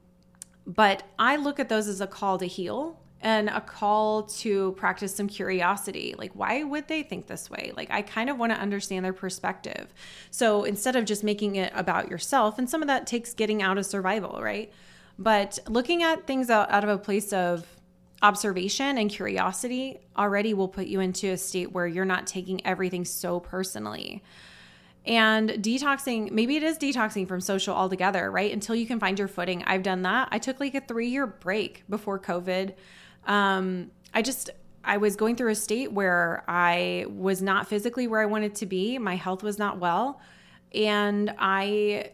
[0.66, 5.14] but I look at those as a call to heal and a call to practice
[5.14, 6.14] some curiosity.
[6.16, 7.72] Like, why would they think this way?
[7.74, 9.92] Like, I kind of want to understand their perspective.
[10.30, 13.78] So instead of just making it about yourself, and some of that takes getting out
[13.78, 14.70] of survival, right?
[15.18, 17.66] But looking at things out, out of a place of
[18.24, 23.04] observation and curiosity already will put you into a state where you're not taking everything
[23.04, 24.22] so personally.
[25.04, 28.50] And detoxing, maybe it is detoxing from social altogether, right?
[28.50, 29.62] Until you can find your footing.
[29.64, 30.28] I've done that.
[30.30, 32.72] I took like a three year break before COVID.
[33.26, 34.48] Um, I just,
[34.82, 38.66] I was going through a state where I was not physically where I wanted to
[38.66, 38.98] be.
[38.98, 40.18] My health was not well.
[40.72, 42.12] And I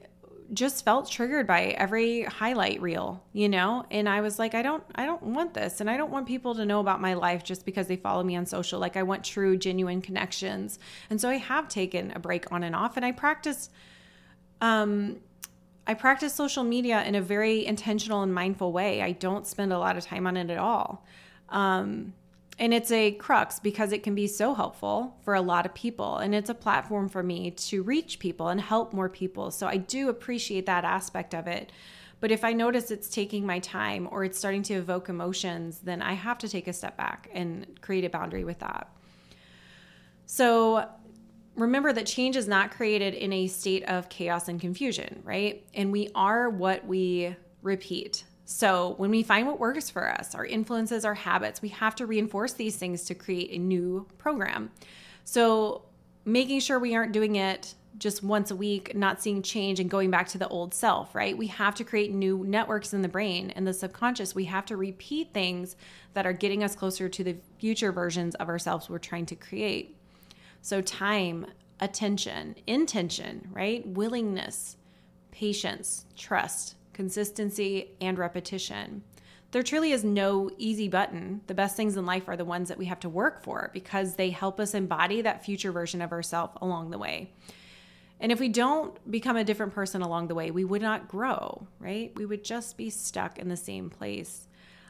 [0.52, 3.84] just felt triggered by every highlight reel, you know?
[3.90, 6.54] And I was like, I don't I don't want this and I don't want people
[6.56, 8.80] to know about my life just because they follow me on social.
[8.80, 10.78] Like I want true genuine connections.
[11.08, 13.70] And so I have taken a break on and off and I practice
[14.60, 15.20] um
[15.86, 19.02] I practice social media in a very intentional and mindful way.
[19.02, 21.04] I don't spend a lot of time on it at all.
[21.48, 22.14] Um
[22.60, 26.18] and it's a crux because it can be so helpful for a lot of people.
[26.18, 29.50] And it's a platform for me to reach people and help more people.
[29.50, 31.72] So I do appreciate that aspect of it.
[32.20, 36.02] But if I notice it's taking my time or it's starting to evoke emotions, then
[36.02, 38.92] I have to take a step back and create a boundary with that.
[40.26, 40.86] So
[41.56, 45.64] remember that change is not created in a state of chaos and confusion, right?
[45.72, 48.24] And we are what we repeat.
[48.52, 52.06] So, when we find what works for us, our influences, our habits, we have to
[52.06, 54.72] reinforce these things to create a new program.
[55.22, 55.82] So,
[56.24, 60.10] making sure we aren't doing it just once a week, not seeing change and going
[60.10, 61.38] back to the old self, right?
[61.38, 64.34] We have to create new networks in the brain and the subconscious.
[64.34, 65.76] We have to repeat things
[66.14, 69.96] that are getting us closer to the future versions of ourselves we're trying to create.
[70.60, 71.46] So, time,
[71.78, 73.86] attention, intention, right?
[73.86, 74.76] Willingness,
[75.30, 79.02] patience, trust, consistency, and repetition.
[79.52, 81.40] There truly is no easy button.
[81.46, 84.14] The best things in life are the ones that we have to work for because
[84.14, 87.32] they help us embody that future version of ourselves along the way.
[88.20, 91.66] And if we don't become a different person along the way, we would not grow,
[91.80, 92.12] right?
[92.14, 94.46] We would just be stuck in the same place.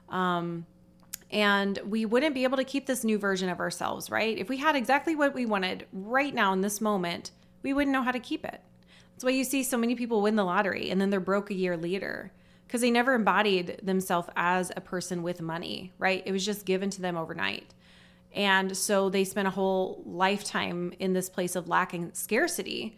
[0.09, 0.67] Um,
[1.31, 4.37] and we wouldn't be able to keep this new version of ourselves, right?
[4.37, 7.31] If we had exactly what we wanted right now in this moment,
[7.63, 8.61] we wouldn't know how to keep it.
[9.21, 11.55] That's why you see so many people win the lottery and then they're broke a
[11.55, 12.33] year later
[12.67, 16.23] because they never embodied themselves as a person with money, right?
[16.25, 17.75] It was just given to them overnight.
[18.35, 22.97] And so they spend a whole lifetime in this place of lacking scarcity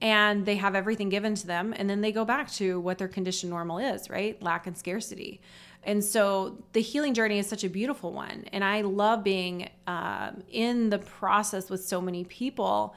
[0.00, 3.06] and they have everything given to them and then they go back to what their
[3.06, 4.42] condition normal is, right?
[4.42, 5.42] Lack and scarcity.
[5.82, 8.46] And so the healing journey is such a beautiful one.
[8.54, 12.96] And I love being um, in the process with so many people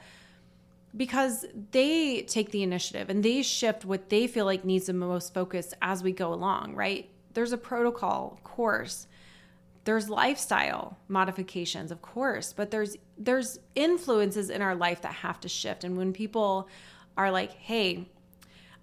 [0.96, 5.32] because they take the initiative and they shift what they feel like needs the most
[5.32, 7.08] focus as we go along, right?
[7.32, 9.06] There's a protocol course.
[9.84, 15.48] There's lifestyle modifications, of course, but there's there's influences in our life that have to
[15.48, 15.82] shift.
[15.82, 16.68] And when people
[17.16, 18.08] are like, "Hey,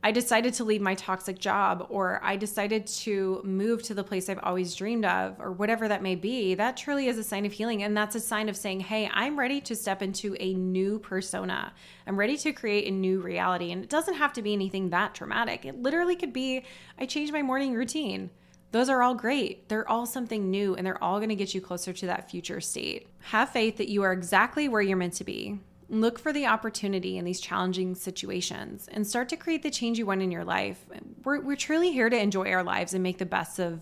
[0.02, 4.30] I decided to leave my toxic job, or I decided to move to the place
[4.30, 7.52] I've always dreamed of, or whatever that may be, that truly is a sign of
[7.52, 7.84] healing.
[7.84, 11.74] And that's a sign of saying, Hey, I'm ready to step into a new persona.
[12.08, 13.74] I'm ready to create a new reality.
[13.74, 15.66] And it doesn't have to be anything that dramatic.
[15.66, 16.64] It literally could be,
[16.98, 18.30] I changed my morning routine.
[18.72, 19.68] Those are all great.
[19.68, 22.62] They're all something new and they're all going to get you closer to that future
[22.62, 23.08] state.
[23.20, 27.18] Have faith that you are exactly where you're meant to be Look for the opportunity
[27.18, 30.86] in these challenging situations and start to create the change you want in your life.
[31.24, 33.82] We're, we're truly here to enjoy our lives and make the best of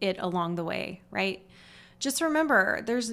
[0.00, 1.46] it along the way, right?
[1.98, 3.12] Just remember there's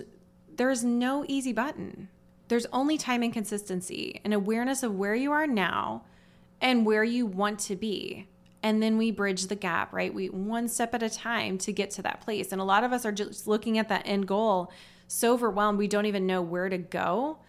[0.56, 2.10] there's no easy button.
[2.50, 6.04] There's only time and consistency and awareness of where you are now
[6.60, 8.28] and where you want to be.
[8.62, 10.14] And then we bridge the gap, right?
[10.14, 12.52] We one step at a time to get to that place.
[12.52, 14.72] And a lot of us are just looking at that end goal
[15.08, 17.40] so overwhelmed we don't even know where to go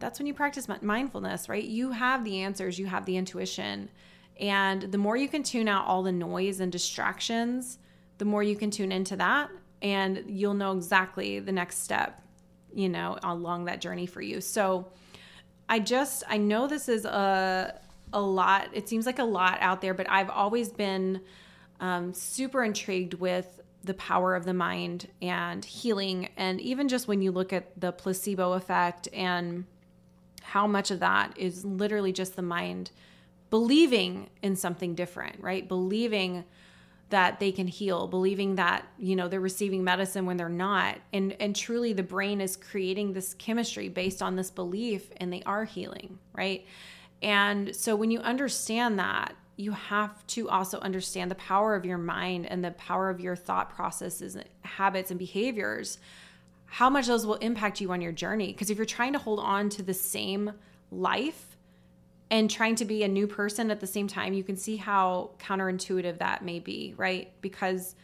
[0.00, 1.62] that's when you practice mindfulness, right?
[1.62, 3.90] You have the answers, you have the intuition.
[4.38, 7.78] And the more you can tune out all the noise and distractions,
[8.18, 9.50] the more you can tune into that
[9.82, 12.22] and you'll know exactly the next step,
[12.74, 14.40] you know, along that journey for you.
[14.40, 14.88] So
[15.68, 17.78] I just I know this is a
[18.12, 18.68] a lot.
[18.72, 21.20] It seems like a lot out there, but I've always been
[21.78, 27.22] um, super intrigued with the power of the mind and healing and even just when
[27.22, 29.64] you look at the placebo effect and
[30.50, 32.90] how much of that is literally just the mind
[33.50, 35.68] believing in something different, right?
[35.68, 36.44] Believing
[37.10, 40.98] that they can heal, believing that, you know, they're receiving medicine when they're not.
[41.12, 45.42] And and truly the brain is creating this chemistry based on this belief and they
[45.44, 46.66] are healing, right?
[47.22, 51.98] And so when you understand that, you have to also understand the power of your
[51.98, 55.98] mind and the power of your thought processes, habits and behaviors
[56.72, 58.52] how much those will impact you on your journey.
[58.52, 60.52] Because if you're trying to hold on to the same
[60.92, 61.56] life
[62.30, 65.32] and trying to be a new person at the same time, you can see how
[65.40, 67.32] counterintuitive that may be, right?
[67.40, 67.96] Because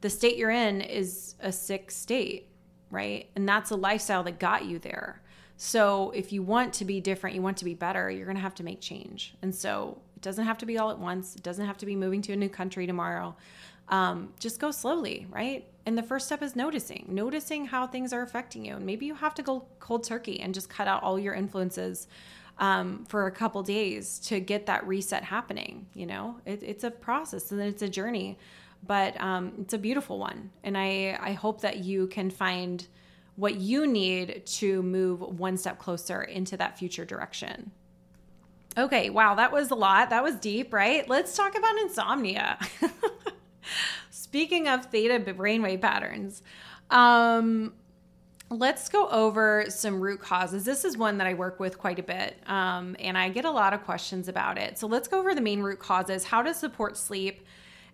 [0.00, 2.48] the state you're in is a sick state,
[2.90, 3.30] right?
[3.36, 5.22] And that's a lifestyle that got you there.
[5.56, 8.42] So if you want to be different, you want to be better, you're going to
[8.42, 9.36] have to make change.
[9.42, 11.36] And so it doesn't have to be all at once.
[11.36, 13.36] It doesn't have to be moving to a new country tomorrow.
[13.88, 15.66] Um, just go slowly, right?
[15.84, 18.76] And the first step is noticing, noticing how things are affecting you.
[18.76, 22.06] And maybe you have to go cold turkey and just cut out all your influences
[22.58, 25.86] um, for a couple days to get that reset happening.
[25.94, 28.38] You know, it, it's a process and it's a journey,
[28.86, 30.50] but um, it's a beautiful one.
[30.62, 32.86] And I, I hope that you can find
[33.36, 37.72] what you need to move one step closer into that future direction.
[38.76, 40.10] Okay, wow, that was a lot.
[40.10, 41.06] That was deep, right?
[41.08, 42.58] Let's talk about insomnia.
[44.10, 46.42] Speaking of theta brainwave patterns,
[46.90, 47.74] um,
[48.50, 50.64] let's go over some root causes.
[50.64, 53.50] This is one that I work with quite a bit, um, and I get a
[53.50, 54.78] lot of questions about it.
[54.78, 57.46] So let's go over the main root causes, how to support sleep,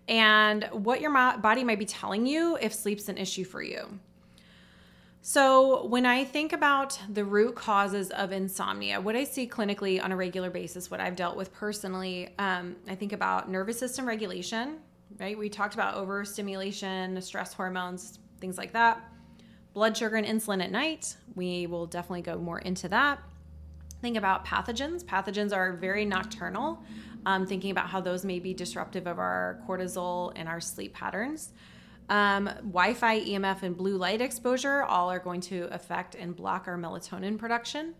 [0.07, 3.99] and what your body might be telling you if sleep's an issue for you.
[5.21, 10.13] So, when I think about the root causes of insomnia, what I see clinically on
[10.13, 14.77] a regular basis, what I've dealt with personally, um, I think about nervous system regulation,
[15.17, 15.37] right?
[15.37, 19.01] We talked about overstimulation, stress hormones, things like that.
[19.73, 21.15] Blood sugar and insulin at night.
[21.35, 23.19] We will definitely go more into that.
[24.01, 25.03] Think about pathogens.
[25.03, 26.83] Pathogens are very nocturnal.
[27.25, 31.51] Um, thinking about how those may be disruptive of our cortisol and our sleep patterns.
[32.07, 36.67] Um, wi Fi, EMF, and blue light exposure all are going to affect and block
[36.67, 37.93] our melatonin production.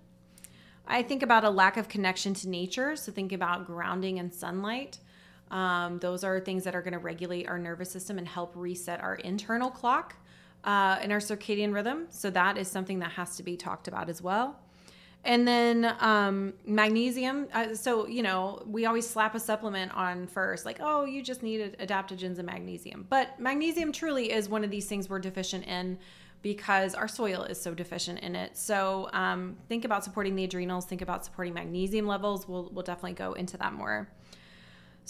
[0.87, 2.95] I think about a lack of connection to nature.
[2.95, 4.97] So, think about grounding and sunlight.
[5.51, 9.01] Um, those are things that are going to regulate our nervous system and help reset
[9.01, 10.15] our internal clock
[10.63, 12.07] uh, and our circadian rhythm.
[12.09, 14.59] So that is something that has to be talked about as well.
[15.25, 17.47] And then um, magnesium.
[17.53, 21.43] Uh, so, you know, we always slap a supplement on first, like, oh, you just
[21.43, 23.05] need adaptogens and magnesium.
[23.09, 25.99] But magnesium truly is one of these things we're deficient in
[26.41, 28.55] because our soil is so deficient in it.
[28.55, 32.47] So, um, think about supporting the adrenals, think about supporting magnesium levels.
[32.47, 34.07] We'll, we'll definitely go into that more.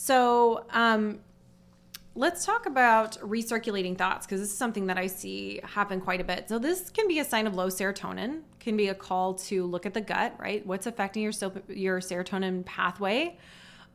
[0.01, 1.19] So, um,
[2.15, 6.23] let's talk about recirculating thoughts because this is something that I see happen quite a
[6.23, 6.47] bit.
[6.47, 9.85] So, this can be a sign of low serotonin, can be a call to look
[9.85, 10.65] at the gut, right?
[10.65, 11.33] What's affecting your,
[11.67, 13.37] your serotonin pathway?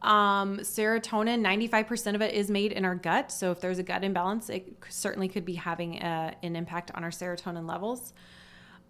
[0.03, 3.33] Um, serotonin, 95% of it is made in our gut.
[3.33, 7.03] So, if there's a gut imbalance, it certainly could be having a, an impact on
[7.03, 8.13] our serotonin levels.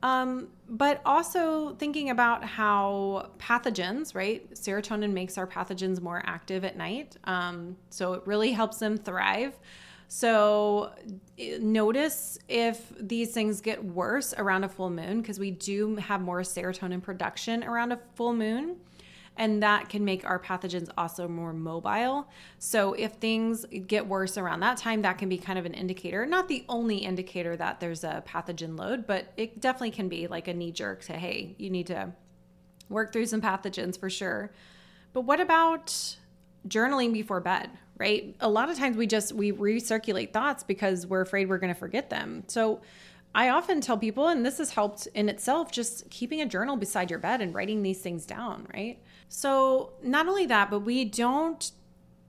[0.04, 4.48] Um, but also thinking about how pathogens, right?
[4.54, 7.16] Serotonin makes our pathogens more active at night.
[7.24, 9.58] Um, so it really helps them thrive.
[10.08, 10.92] So
[11.58, 16.42] notice if these things get worse around a full moon because we do have more
[16.42, 18.76] serotonin production around a full moon
[19.36, 22.28] and that can make our pathogens also more mobile.
[22.58, 26.24] So if things get worse around that time, that can be kind of an indicator.
[26.24, 30.46] Not the only indicator that there's a pathogen load, but it definitely can be like
[30.46, 32.12] a knee jerk to hey, you need to
[32.88, 34.52] work through some pathogens for sure.
[35.12, 36.16] But what about
[36.68, 38.34] journaling before bed, right?
[38.40, 41.78] A lot of times we just we recirculate thoughts because we're afraid we're going to
[41.78, 42.44] forget them.
[42.46, 42.80] So
[43.34, 47.10] I often tell people, and this has helped in itself, just keeping a journal beside
[47.10, 48.98] your bed and writing these things down, right?
[49.28, 51.70] So, not only that, but we don't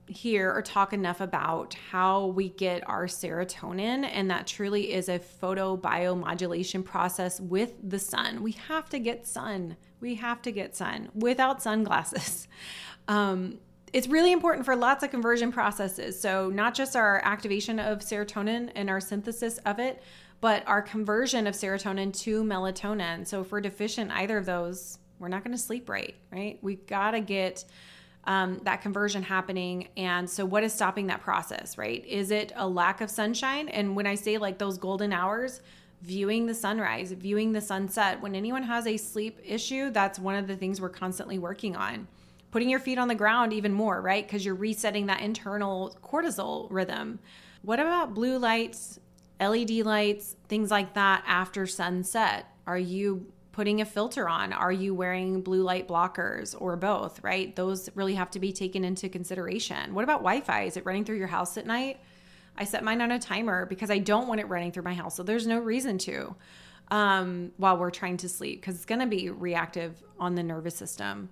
[0.08, 5.18] hear or talk enough about how we get our serotonin, and that truly is a
[5.18, 8.42] photobiomodulation process with the sun.
[8.42, 9.76] We have to get sun.
[10.00, 12.48] We have to get sun without sunglasses.
[13.08, 13.60] Um,
[13.92, 16.20] it's really important for lots of conversion processes.
[16.20, 20.02] So, not just our activation of serotonin and our synthesis of it,
[20.40, 23.24] but our conversion of serotonin to melatonin.
[23.24, 26.58] So, if we're deficient either of those, we're not going to sleep right, right?
[26.62, 27.64] We've got to get
[28.24, 29.88] um, that conversion happening.
[29.96, 32.04] And so, what is stopping that process, right?
[32.04, 33.68] Is it a lack of sunshine?
[33.68, 35.60] And when I say like those golden hours,
[36.02, 40.46] viewing the sunrise, viewing the sunset, when anyone has a sleep issue, that's one of
[40.46, 42.08] the things we're constantly working on.
[42.50, 44.26] Putting your feet on the ground even more, right?
[44.26, 47.18] Because you're resetting that internal cortisol rhythm.
[47.62, 48.98] What about blue lights,
[49.40, 52.46] LED lights, things like that after sunset?
[52.66, 53.26] Are you
[53.56, 54.52] putting a filter on?
[54.52, 57.56] Are you wearing blue light blockers or both, right?
[57.56, 59.94] Those really have to be taken into consideration.
[59.94, 60.64] What about Wi Fi?
[60.64, 61.98] Is it running through your house at night?
[62.58, 65.16] I set mine on a timer because I don't want it running through my house.
[65.16, 66.36] So there's no reason to
[66.90, 70.76] um, while we're trying to sleep because it's going to be reactive on the nervous
[70.76, 71.30] system.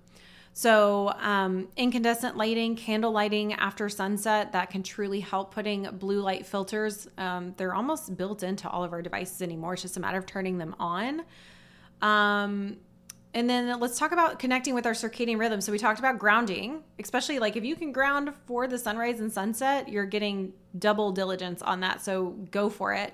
[0.53, 6.47] So, um, incandescent lighting, candle lighting after sunset, that can truly help putting blue light
[6.47, 7.07] filters.
[7.19, 9.73] Um, they're almost built into all of our devices anymore.
[9.73, 11.23] It's just a matter of turning them on.
[12.05, 12.77] Um,
[13.33, 15.59] and then let's talk about connecting with our circadian rhythm.
[15.59, 19.31] So we talked about grounding, especially like if you can ground for the sunrise and
[19.31, 22.01] sunset, you're getting double diligence on that.
[22.01, 23.13] So go for it.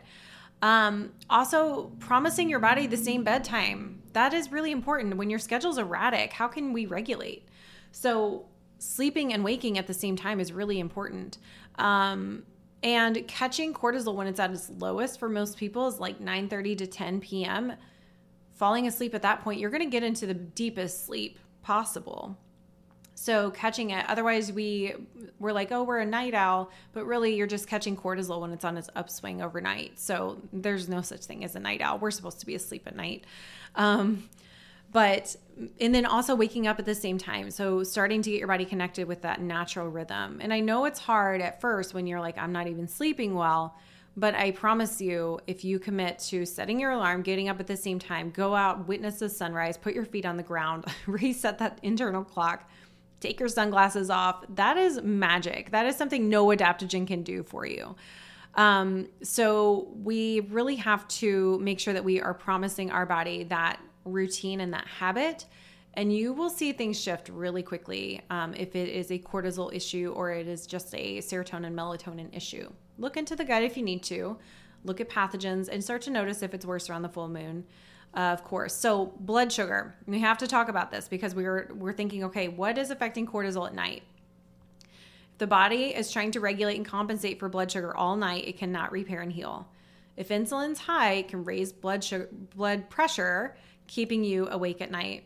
[0.62, 4.04] Um, also, promising your body the same bedtime.
[4.14, 5.16] That is really important.
[5.16, 7.48] When your schedule's erratic, how can we regulate?
[7.94, 8.46] So
[8.78, 11.38] sleeping and waking at the same time is really important.
[11.80, 12.44] Um,
[12.84, 16.88] and catching cortisol when it's at its lowest for most people is like 9:30 to
[16.88, 17.74] 10 p.m
[18.62, 22.38] falling asleep at that point, you're going to get into the deepest sleep possible.
[23.16, 24.94] So catching it, otherwise we
[25.40, 28.64] we're like, oh, we're a night owl, but really you're just catching cortisol when it's
[28.64, 30.00] on its upswing overnight.
[30.00, 31.98] So there's no such thing as a night owl.
[31.98, 33.26] We're supposed to be asleep at night.
[33.74, 34.30] Um,
[34.92, 35.36] but
[35.80, 38.66] and then also waking up at the same time so starting to get your body
[38.66, 42.38] connected with that natural rhythm and i know it's hard at first when you're like
[42.38, 43.78] i'm not even sleeping well
[44.18, 47.78] but I promise you, if you commit to setting your alarm, getting up at the
[47.78, 51.80] same time, go out, witness the sunrise, put your feet on the ground, reset that
[51.82, 52.70] internal clock,
[53.22, 55.72] take your sunglasses off, that is magic.
[55.72, 57.96] That is something no adaptogen can do for you.
[58.56, 63.80] Um, so we really have to make sure that we are promising our body that
[64.04, 65.46] routine and that habit
[65.94, 70.14] and you will see things shift really quickly um, if it is a cortisol issue
[70.16, 74.04] or it is just a serotonin melatonin issue look into the gut if you need
[74.04, 74.38] to
[74.84, 77.66] look at pathogens and start to notice if it's worse around the full moon
[78.14, 78.76] uh, of course.
[78.76, 79.96] So blood sugar.
[80.06, 83.68] We have to talk about this because we're we're thinking okay what is affecting cortisol
[83.68, 84.04] at night?
[85.32, 88.58] If the body is trying to regulate and compensate for blood sugar all night it
[88.58, 89.68] cannot repair and heal.
[90.18, 93.56] If insulin's high it can raise blood sugar blood pressure
[93.88, 95.24] keeping you awake at night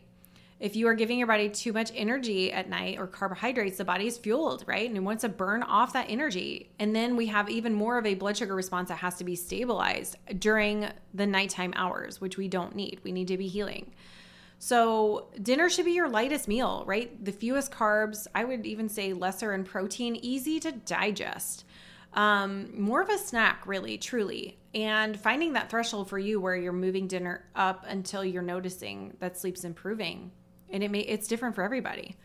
[0.58, 4.06] if you are giving your body too much energy at night or carbohydrates, the body
[4.06, 4.88] is fueled, right?
[4.88, 6.70] And it wants to burn off that energy.
[6.78, 9.36] And then we have even more of a blood sugar response that has to be
[9.36, 13.00] stabilized during the nighttime hours, which we don't need.
[13.04, 13.92] We need to be healing.
[14.58, 17.22] So, dinner should be your lightest meal, right?
[17.22, 21.66] The fewest carbs, I would even say lesser in protein, easy to digest.
[22.14, 24.56] Um, more of a snack, really, truly.
[24.74, 29.36] And finding that threshold for you where you're moving dinner up until you're noticing that
[29.36, 30.30] sleep's improving
[30.70, 32.16] and it may it's different for everybody.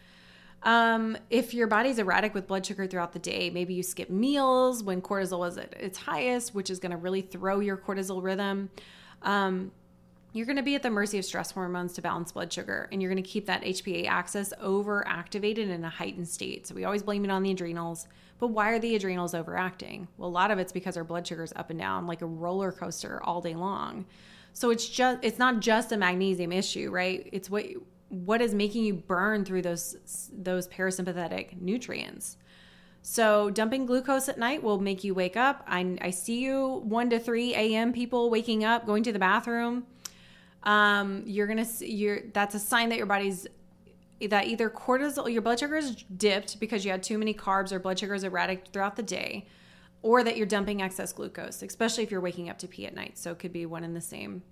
[0.64, 4.84] Um, if your body's erratic with blood sugar throughout the day, maybe you skip meals
[4.84, 8.70] when cortisol is at its highest, which is going to really throw your cortisol rhythm.
[9.24, 9.72] Um,
[10.34, 13.02] you're going to be at the mercy of stress hormones to balance blood sugar, and
[13.02, 16.68] you're going to keep that HPA axis overactivated in a heightened state.
[16.68, 18.08] So we always blame it on the adrenals.
[18.40, 20.08] But why are the adrenals overacting?
[20.18, 22.26] Well, a lot of it's because our blood sugar is up and down like a
[22.26, 24.06] roller coaster all day long.
[24.54, 27.28] So it's just it's not just a magnesium issue, right?
[27.32, 27.66] It's what
[28.12, 32.38] what is making you burn through those those parasympathetic nutrients.
[33.02, 35.64] So dumping glucose at night will make you wake up.
[35.66, 37.94] I, I see you 1 to 3 a.m.
[37.94, 39.88] people waking up, going to the bathroom.
[40.64, 43.48] Um, you're gonna see you're that's a sign that your body's
[44.20, 47.80] that either cortisol your blood sugar is dipped because you had too many carbs or
[47.80, 49.48] blood sugar is erratic throughout the day
[50.04, 53.18] or that you're dumping excess glucose especially if you're waking up to pee at night
[53.18, 54.44] so it could be one and the same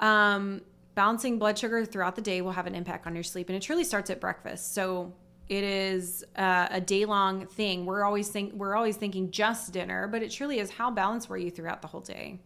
[0.00, 0.62] um,
[0.94, 3.62] balancing blood sugar throughout the day will have an impact on your sleep and it
[3.62, 5.12] truly starts at breakfast so
[5.48, 10.06] it is uh, a day long thing we're always think we're always thinking just dinner
[10.08, 12.38] but it truly is how balanced were you throughout the whole day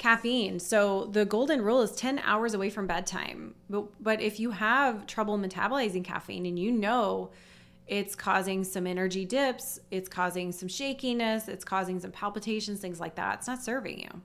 [0.00, 0.58] caffeine.
[0.58, 3.54] So the golden rule is 10 hours away from bedtime.
[3.68, 7.30] But but if you have trouble metabolizing caffeine and you know
[7.86, 13.16] it's causing some energy dips, it's causing some shakiness, it's causing some palpitations, things like
[13.16, 14.22] that, it's not serving you.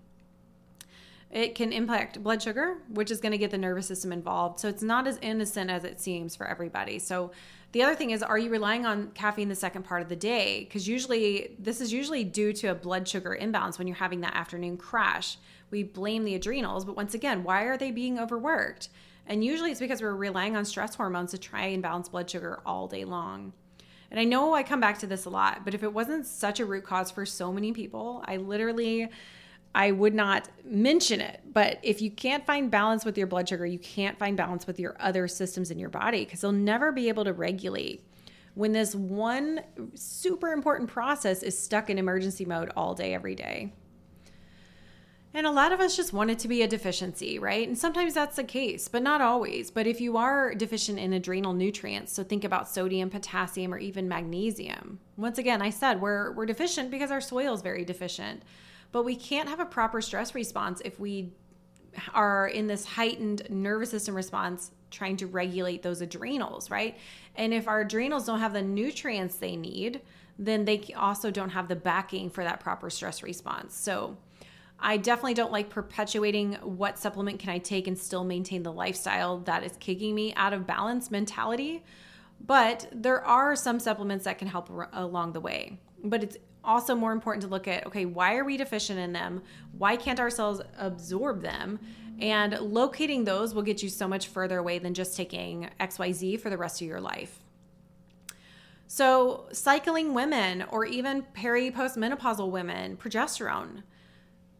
[1.35, 4.59] It can impact blood sugar, which is going to get the nervous system involved.
[4.59, 6.97] So it's not as innocent as it seems for everybody.
[6.97, 7.31] So
[7.73, 10.63] the other thing is, are you relying on caffeine the second part of the day?
[10.63, 14.33] Because usually, this is usually due to a blood sugar imbalance when you're having that
[14.33, 15.37] afternoon crash
[15.71, 16.85] we blame the adrenals.
[16.85, 18.89] But once again, why are they being overworked?
[19.27, 22.61] And usually it's because we're relying on stress hormones to try and balance blood sugar
[22.65, 23.53] all day long.
[24.11, 26.59] And I know I come back to this a lot, but if it wasn't such
[26.59, 29.09] a root cause for so many people, I literally
[29.75, 31.41] I would not mention it.
[31.51, 34.79] But if you can't find balance with your blood sugar, you can't find balance with
[34.79, 38.07] your other systems in your body because they'll never be able to regulate
[38.53, 39.59] when this one
[39.93, 43.73] super important process is stuck in emergency mode all day, every day.
[45.33, 47.67] And a lot of us just want it to be a deficiency, right?
[47.67, 49.69] And sometimes that's the case, but not always.
[49.69, 54.07] But if you are deficient in adrenal nutrients, so think about sodium, potassium, or even
[54.07, 55.01] magnesium.
[55.17, 58.43] Once again, I said we're, we're deficient because our soil is very deficient.
[58.95, 61.33] But we can't have a proper stress response if we
[62.13, 66.97] are in this heightened nervous system response trying to regulate those adrenals, right?
[67.35, 69.99] And if our adrenals don't have the nutrients they need,
[70.39, 73.75] then they also don't have the backing for that proper stress response.
[73.75, 74.15] So,
[74.79, 79.39] I definitely don't like perpetuating what supplement can I take and still maintain the lifestyle
[79.39, 81.83] that is kicking me out of balance mentality.
[82.39, 85.79] But there are some supplements that can help along the way.
[86.01, 89.41] But it's also more important to look at okay, why are we deficient in them?
[89.77, 91.79] Why can't our cells absorb them?
[92.19, 96.49] And locating those will get you so much further away than just taking XYZ for
[96.49, 97.39] the rest of your life.
[98.87, 103.83] So, cycling women or even peri postmenopausal women, progesterone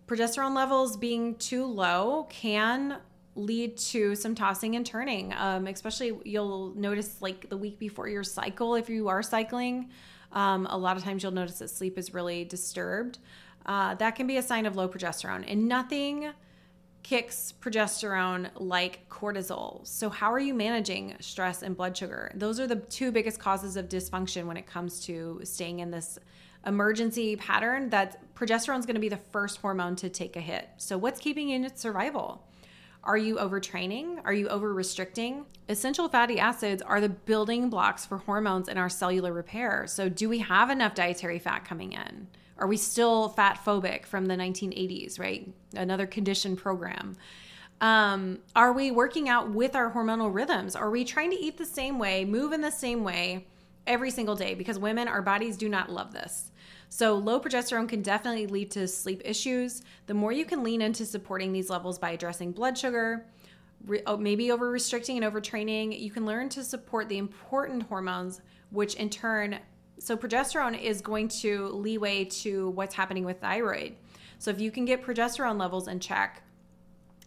[0.08, 2.97] progesterone levels being too low can
[3.36, 5.34] lead to some tossing and turning.
[5.34, 9.89] Um, especially, you'll notice like the week before your cycle, if you are cycling,
[10.36, 13.18] um, a lot of times you'll notice that sleep is really disturbed.
[13.66, 16.32] Uh, that can be a sign of low progesterone, and nothing
[17.02, 19.86] kicks progesterone like cortisol.
[19.88, 22.32] So, how are you managing stress and blood sugar?
[22.36, 26.20] Those are the two biggest causes of dysfunction when it comes to staying in this
[26.68, 30.68] emergency pattern that progesterone is going to be the first hormone to take a hit.
[30.78, 32.44] So, what's keeping you in survival?
[33.06, 34.20] Are you overtraining?
[34.26, 35.45] Are you over restricting?
[35.70, 39.86] Essential fatty acids are the building blocks for hormones in our cellular repair.
[39.88, 42.28] So, do we have enough dietary fat coming in?
[42.58, 45.47] Are we still fat phobic from the 1980s, right?
[45.76, 47.16] Another condition program.
[47.82, 50.76] Um, are we working out with our hormonal rhythms?
[50.76, 53.45] Are we trying to eat the same way, move in the same way
[53.86, 54.56] every single day?
[54.56, 56.51] Because women, our bodies do not love this.
[56.96, 59.82] So, low progesterone can definitely lead to sleep issues.
[60.08, 63.26] The more you can lean into supporting these levels by addressing blood sugar,
[63.86, 68.39] re- oh, maybe over restricting and overtraining, you can learn to support the important hormones,
[68.70, 69.60] which in turn,
[70.00, 73.98] so progesterone is going to leeway to what's happening with thyroid.
[74.39, 76.43] So, if you can get progesterone levels in check,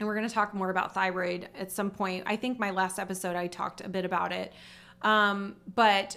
[0.00, 2.24] and we're going to talk more about thyroid at some point.
[2.24, 4.54] I think my last episode I talked a bit about it.
[5.02, 6.16] Um, but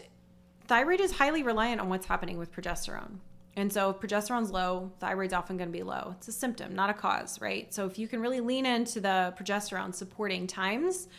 [0.68, 3.18] thyroid is highly reliant on what's happening with progesterone.
[3.56, 6.16] And so if progesterone's low, thyroid's often going to be low.
[6.18, 7.74] It's a symptom, not a cause, right?
[7.74, 11.10] So if you can really lean into the progesterone supporting times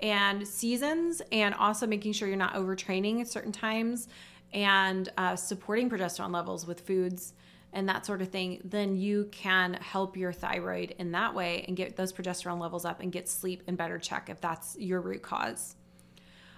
[0.00, 4.08] and seasons and also making sure you're not overtraining at certain times
[4.52, 7.34] and uh, supporting progesterone levels with foods
[7.72, 11.76] and that sort of thing, then you can help your thyroid in that way and
[11.76, 15.22] get those progesterone levels up and get sleep in better check if that's your root
[15.22, 15.76] cause.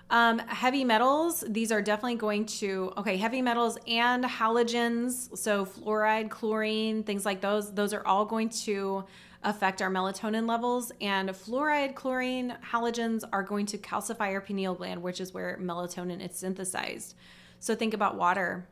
[0.08, 6.30] Um, heavy metals, these are definitely going to, okay, heavy metals and halogens, so fluoride,
[6.30, 9.04] chlorine, things like those, those are all going to
[9.42, 10.92] affect our melatonin levels.
[11.00, 16.24] And fluoride, chlorine, halogens are going to calcify our pineal gland, which is where melatonin
[16.24, 17.16] is synthesized.
[17.58, 18.68] So think about water,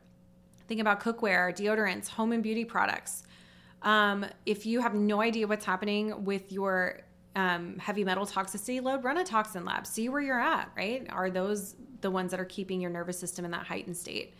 [0.69, 3.23] think about cookware, deodorants, home and beauty products.
[3.81, 7.01] Um, if you have no idea what's happening with your
[7.35, 9.85] um, heavy metal toxicity load, run a toxin lab.
[9.85, 11.05] See where you're at, right?
[11.09, 14.35] Are those the ones that are keeping your nervous system in that heightened state?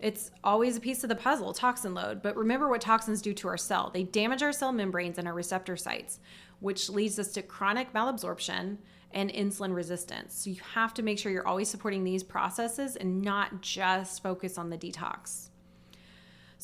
[0.00, 2.20] It's always a piece of the puzzle, toxin load.
[2.20, 3.90] But remember what toxins do to our cell.
[3.92, 6.20] They damage our cell membranes and our receptor sites,
[6.60, 8.78] which leads us to chronic malabsorption
[9.12, 10.34] and insulin resistance.
[10.34, 14.58] So you have to make sure you're always supporting these processes and not just focus
[14.58, 15.48] on the detox.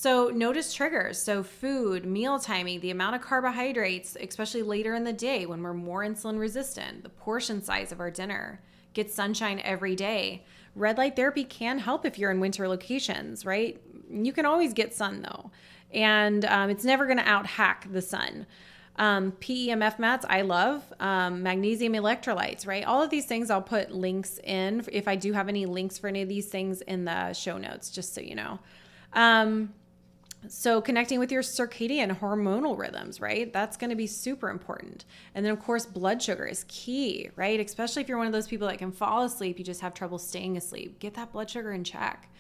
[0.01, 1.23] So notice triggers.
[1.23, 5.75] So food, meal timing, the amount of carbohydrates, especially later in the day when we're
[5.75, 8.63] more insulin resistant, the portion size of our dinner,
[8.95, 10.47] get sunshine every day.
[10.75, 13.79] Red light therapy can help if you're in winter locations, right?
[14.11, 15.51] You can always get sun though,
[15.93, 18.47] and um, it's never going to out hack the sun.
[18.97, 20.83] Um, PEMF mats, I love.
[20.99, 22.85] Um, magnesium electrolytes, right?
[22.87, 26.09] All of these things, I'll put links in if I do have any links for
[26.09, 28.61] any of these things in the show notes, just so you know.
[29.13, 29.75] Um,
[30.49, 33.53] so, connecting with your circadian hormonal rhythms, right?
[33.53, 35.05] That's going to be super important.
[35.35, 37.61] And then, of course, blood sugar is key, right?
[37.61, 40.19] Especially if you're one of those people that can fall asleep, you just have trouble
[40.19, 40.99] staying asleep.
[40.99, 42.31] Get that blood sugar in check.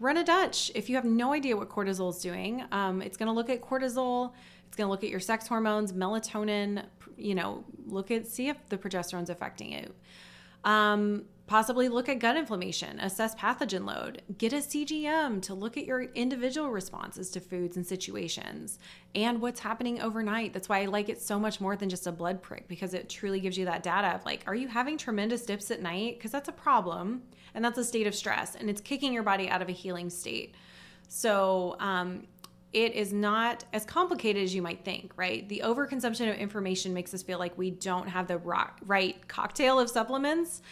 [0.00, 0.70] Run a DUTCH.
[0.74, 3.60] If you have no idea what cortisol is doing, um, it's going to look at
[3.60, 4.32] cortisol.
[4.66, 6.84] It's going to look at your sex hormones, melatonin.
[7.18, 9.94] You know, look at see if the progesterone's affecting it.
[10.64, 15.84] Um, Possibly look at gut inflammation, assess pathogen load, get a CGM to look at
[15.84, 18.78] your individual responses to foods and situations
[19.14, 20.54] and what's happening overnight.
[20.54, 23.10] That's why I like it so much more than just a blood prick because it
[23.10, 26.16] truly gives you that data of like, are you having tremendous dips at night?
[26.16, 27.20] Because that's a problem
[27.54, 30.08] and that's a state of stress and it's kicking your body out of a healing
[30.08, 30.54] state.
[31.08, 32.28] So, um,
[32.72, 35.46] it is not as complicated as you might think, right?
[35.46, 39.90] The overconsumption of information makes us feel like we don't have the right cocktail of
[39.90, 40.62] supplements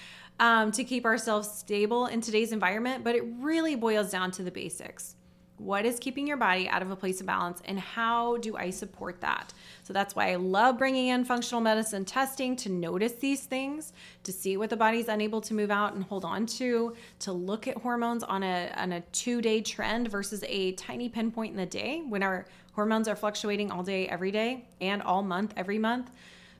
[0.40, 4.50] um, to keep ourselves stable in today's environment, but it really boils down to the
[4.50, 5.14] basics.
[5.58, 8.70] What is keeping your body out of a place of balance, and how do I
[8.70, 9.52] support that?
[9.82, 14.32] So that's why I love bringing in functional medicine testing to notice these things, to
[14.32, 17.76] see what the body's unable to move out and hold on to, to look at
[17.76, 22.02] hormones on a, on a two day trend versus a tiny pinpoint in the day
[22.08, 26.10] when our hormones are fluctuating all day, every day, and all month, every month.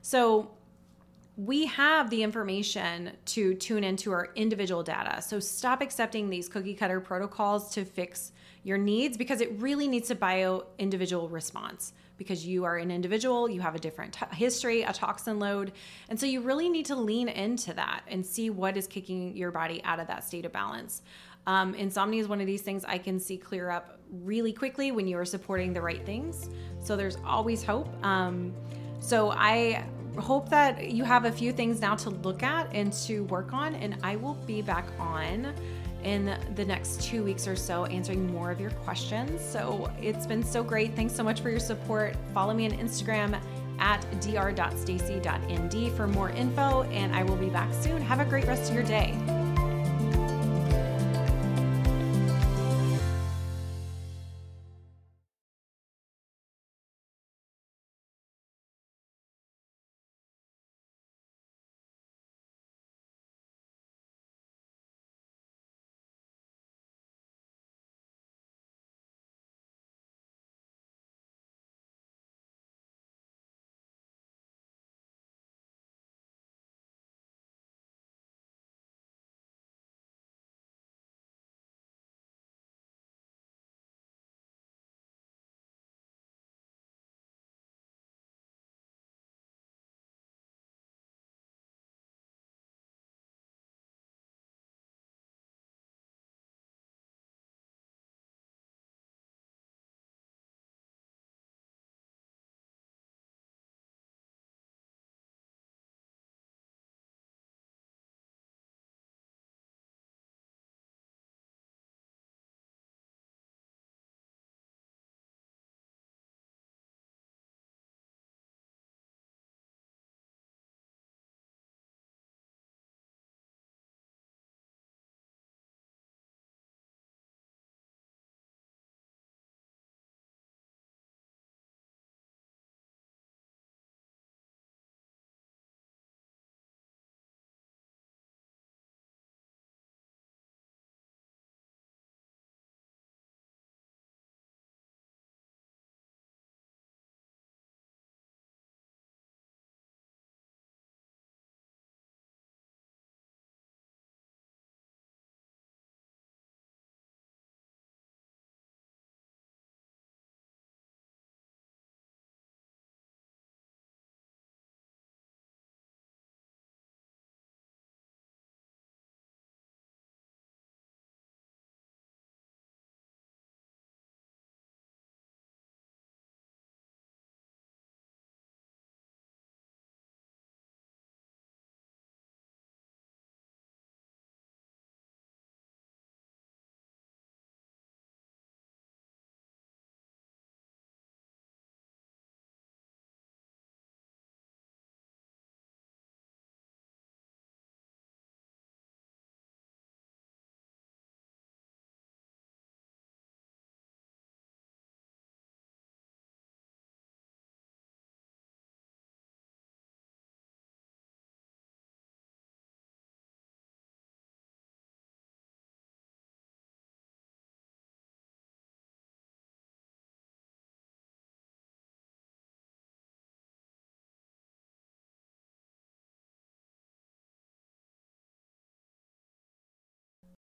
[0.03, 0.51] So
[1.37, 5.21] we have the information to tune into our individual data.
[5.21, 8.31] So stop accepting these cookie cutter protocols to fix
[8.63, 13.49] your needs because it really needs a bio individual response because you are an individual,
[13.49, 15.71] you have a different t- history, a toxin load.
[16.09, 19.49] And so you really need to lean into that and see what is kicking your
[19.49, 21.01] body out of that state of balance.
[21.47, 25.07] Um, insomnia is one of these things I can see clear up really quickly when
[25.07, 26.51] you are supporting the right things.
[26.83, 27.87] So there's always hope.
[28.05, 28.53] Um,
[29.01, 29.83] so I
[30.17, 33.75] hope that you have a few things now to look at and to work on.
[33.75, 35.53] And I will be back on
[36.03, 39.43] in the next two weeks or so answering more of your questions.
[39.43, 40.95] So it's been so great.
[40.95, 42.15] Thanks so much for your support.
[42.33, 43.39] Follow me on Instagram
[43.79, 48.01] at dr.stacy.nd for more info, and I will be back soon.
[48.01, 49.40] Have a great rest of your day.